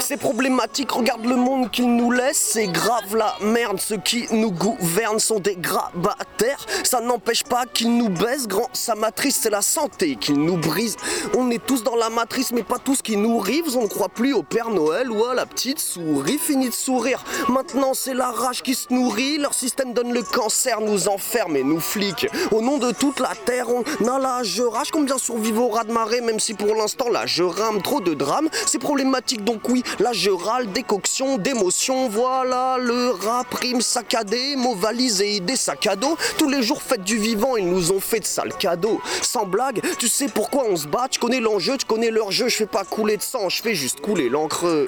C'est 0.10 0.18
problématique, 0.18 0.92
regarde 0.92 1.24
le 1.24 1.36
monde 1.36 1.70
qu'ils 1.70 1.96
nous 1.96 2.10
laissent, 2.10 2.54
c'est 2.54 2.66
grave 2.66 3.16
la 3.16 3.36
merde, 3.44 3.80
ceux 3.80 3.98
qui 3.98 4.26
nous 4.32 4.50
gouvernent 4.50 5.20
sont 5.20 5.40
des 5.40 5.56
grabataires, 5.56 6.66
ça 6.84 7.00
n'empêche 7.00 7.44
pas 7.44 7.68
qu'ils 7.72 7.96
nous 7.96 8.10
baissent, 8.10 8.48
grand, 8.48 8.70
sa 8.74 8.96
matrice 8.96 9.38
c'est 9.40 9.52
la 9.52 9.62
santé 9.62 10.16
qui 10.16 10.34
nous 10.34 10.58
brise. 10.58 10.96
On 11.38 11.52
est 11.52 11.64
tous 11.64 11.84
dans 11.84 11.96
la 11.96 12.10
matrice 12.10 12.52
mais 12.52 12.64
pas 12.64 12.80
tous 12.80 13.04
qui 13.04 13.18
nous 13.18 13.38
rivent, 13.38 13.78
on 13.78 13.84
ne 13.84 13.88
croit 13.88 14.10
plus 14.10 14.34
au 14.34 14.42
Père 14.42 14.72
Noël 14.72 15.12
ou 15.12 15.26
à 15.26 15.36
la 15.36 15.46
petite 15.46 15.78
souris, 15.78 16.40
fini 16.40 16.70
de 16.70 16.74
sourire. 16.74 17.24
Maintenant 17.48 17.94
c'est 17.94 18.16
la 18.16 18.32
rage 18.32 18.64
qui 18.64 18.74
se 18.74 18.92
nourrit, 18.92 19.38
leur 19.38 19.54
système 19.54 19.94
donne 19.94 20.12
le 20.12 20.24
cancer, 20.24 20.82
nous 20.82 21.08
enferme 21.08 21.56
et 21.56 21.64
nous 21.64 21.80
flique. 21.80 22.28
Au 22.52 22.64
nom 22.64 22.80
de 22.80 22.92
toute 22.94 23.20
la 23.20 23.36
terre, 23.46 23.68
on 23.70 23.84
a 24.08 24.18
la 24.18 24.42
je 24.42 24.64
rage, 24.64 24.90
combien 24.90 25.20
survivre 25.20 25.66
au 25.66 25.70
raz 25.70 25.84
de 25.84 25.92
marée, 25.92 26.22
même 26.22 26.40
si 26.40 26.56
pour 26.56 26.74
l'instant 26.74 27.10
là 27.10 27.28
je 27.28 27.44
rame 27.44 27.84
trop 27.84 28.02
de 28.02 28.16
drames, 28.16 28.50
c'est 28.66 28.80
problématique 28.80 29.44
donc 29.44 29.70
oui, 29.70 29.84
là 30.00 30.12
je 30.14 30.30
râle, 30.30 30.72
décoction, 30.72 31.38
d'émotion, 31.38 32.10
voilà 32.10 32.78
le 32.80 33.12
rap 33.12 33.54
rime 33.54 33.82
saccadé, 33.82 34.56
mots 34.56 34.76
valisés, 34.76 35.32
idées 35.36 35.56
sac 35.56 35.88
à 35.88 35.96
dos, 35.96 36.18
tous 36.38 36.50
les 36.50 36.64
jours 36.64 36.82
faites 36.82 37.04
du 37.04 37.18
vivant, 37.18 37.58
ils 37.58 37.70
nous 37.70 37.92
ont 37.92 38.00
fait 38.00 38.20
de 38.20 38.26
sales 38.26 38.54
cadeaux. 38.54 39.02
Sans 39.22 39.46
blague, 39.46 39.82
tu 39.98 40.08
sais 40.08 40.28
pourquoi 40.28 40.64
on 40.70 40.76
se 40.76 40.88
bat, 40.88 41.08
tu 41.10 41.20
connais 41.20 41.40
l'enjeu, 41.40 41.78
tu 41.78 41.86
connais 41.86 42.12
leur 42.12 42.32
jeu, 42.32 42.48
je 42.48 42.58
fais 42.58 42.66
pas 42.66 42.84
couler 42.84 43.18
de 43.18 43.22
sang, 43.22 43.50
je 43.50 43.62
fais 43.62 43.76
juste 43.76 44.02
couler 44.02 44.30
l'encre. 44.30 44.88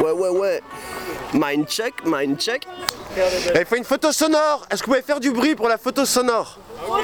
Ouais 0.00 0.12
ouais 0.12 0.28
ouais. 0.28 0.62
Mind 1.34 1.66
check, 1.66 1.94
mind 2.04 2.38
check. 2.38 2.66
Elle 3.54 3.66
fait 3.66 3.78
une 3.78 3.84
photo 3.84 4.12
sonore. 4.12 4.66
Est-ce 4.70 4.82
que 4.82 4.86
vous 4.86 4.92
pouvez 4.92 5.02
faire 5.02 5.20
du 5.20 5.30
bruit 5.30 5.54
pour 5.54 5.68
la 5.68 5.78
photo 5.78 6.04
sonore? 6.04 6.58
On 6.88 6.96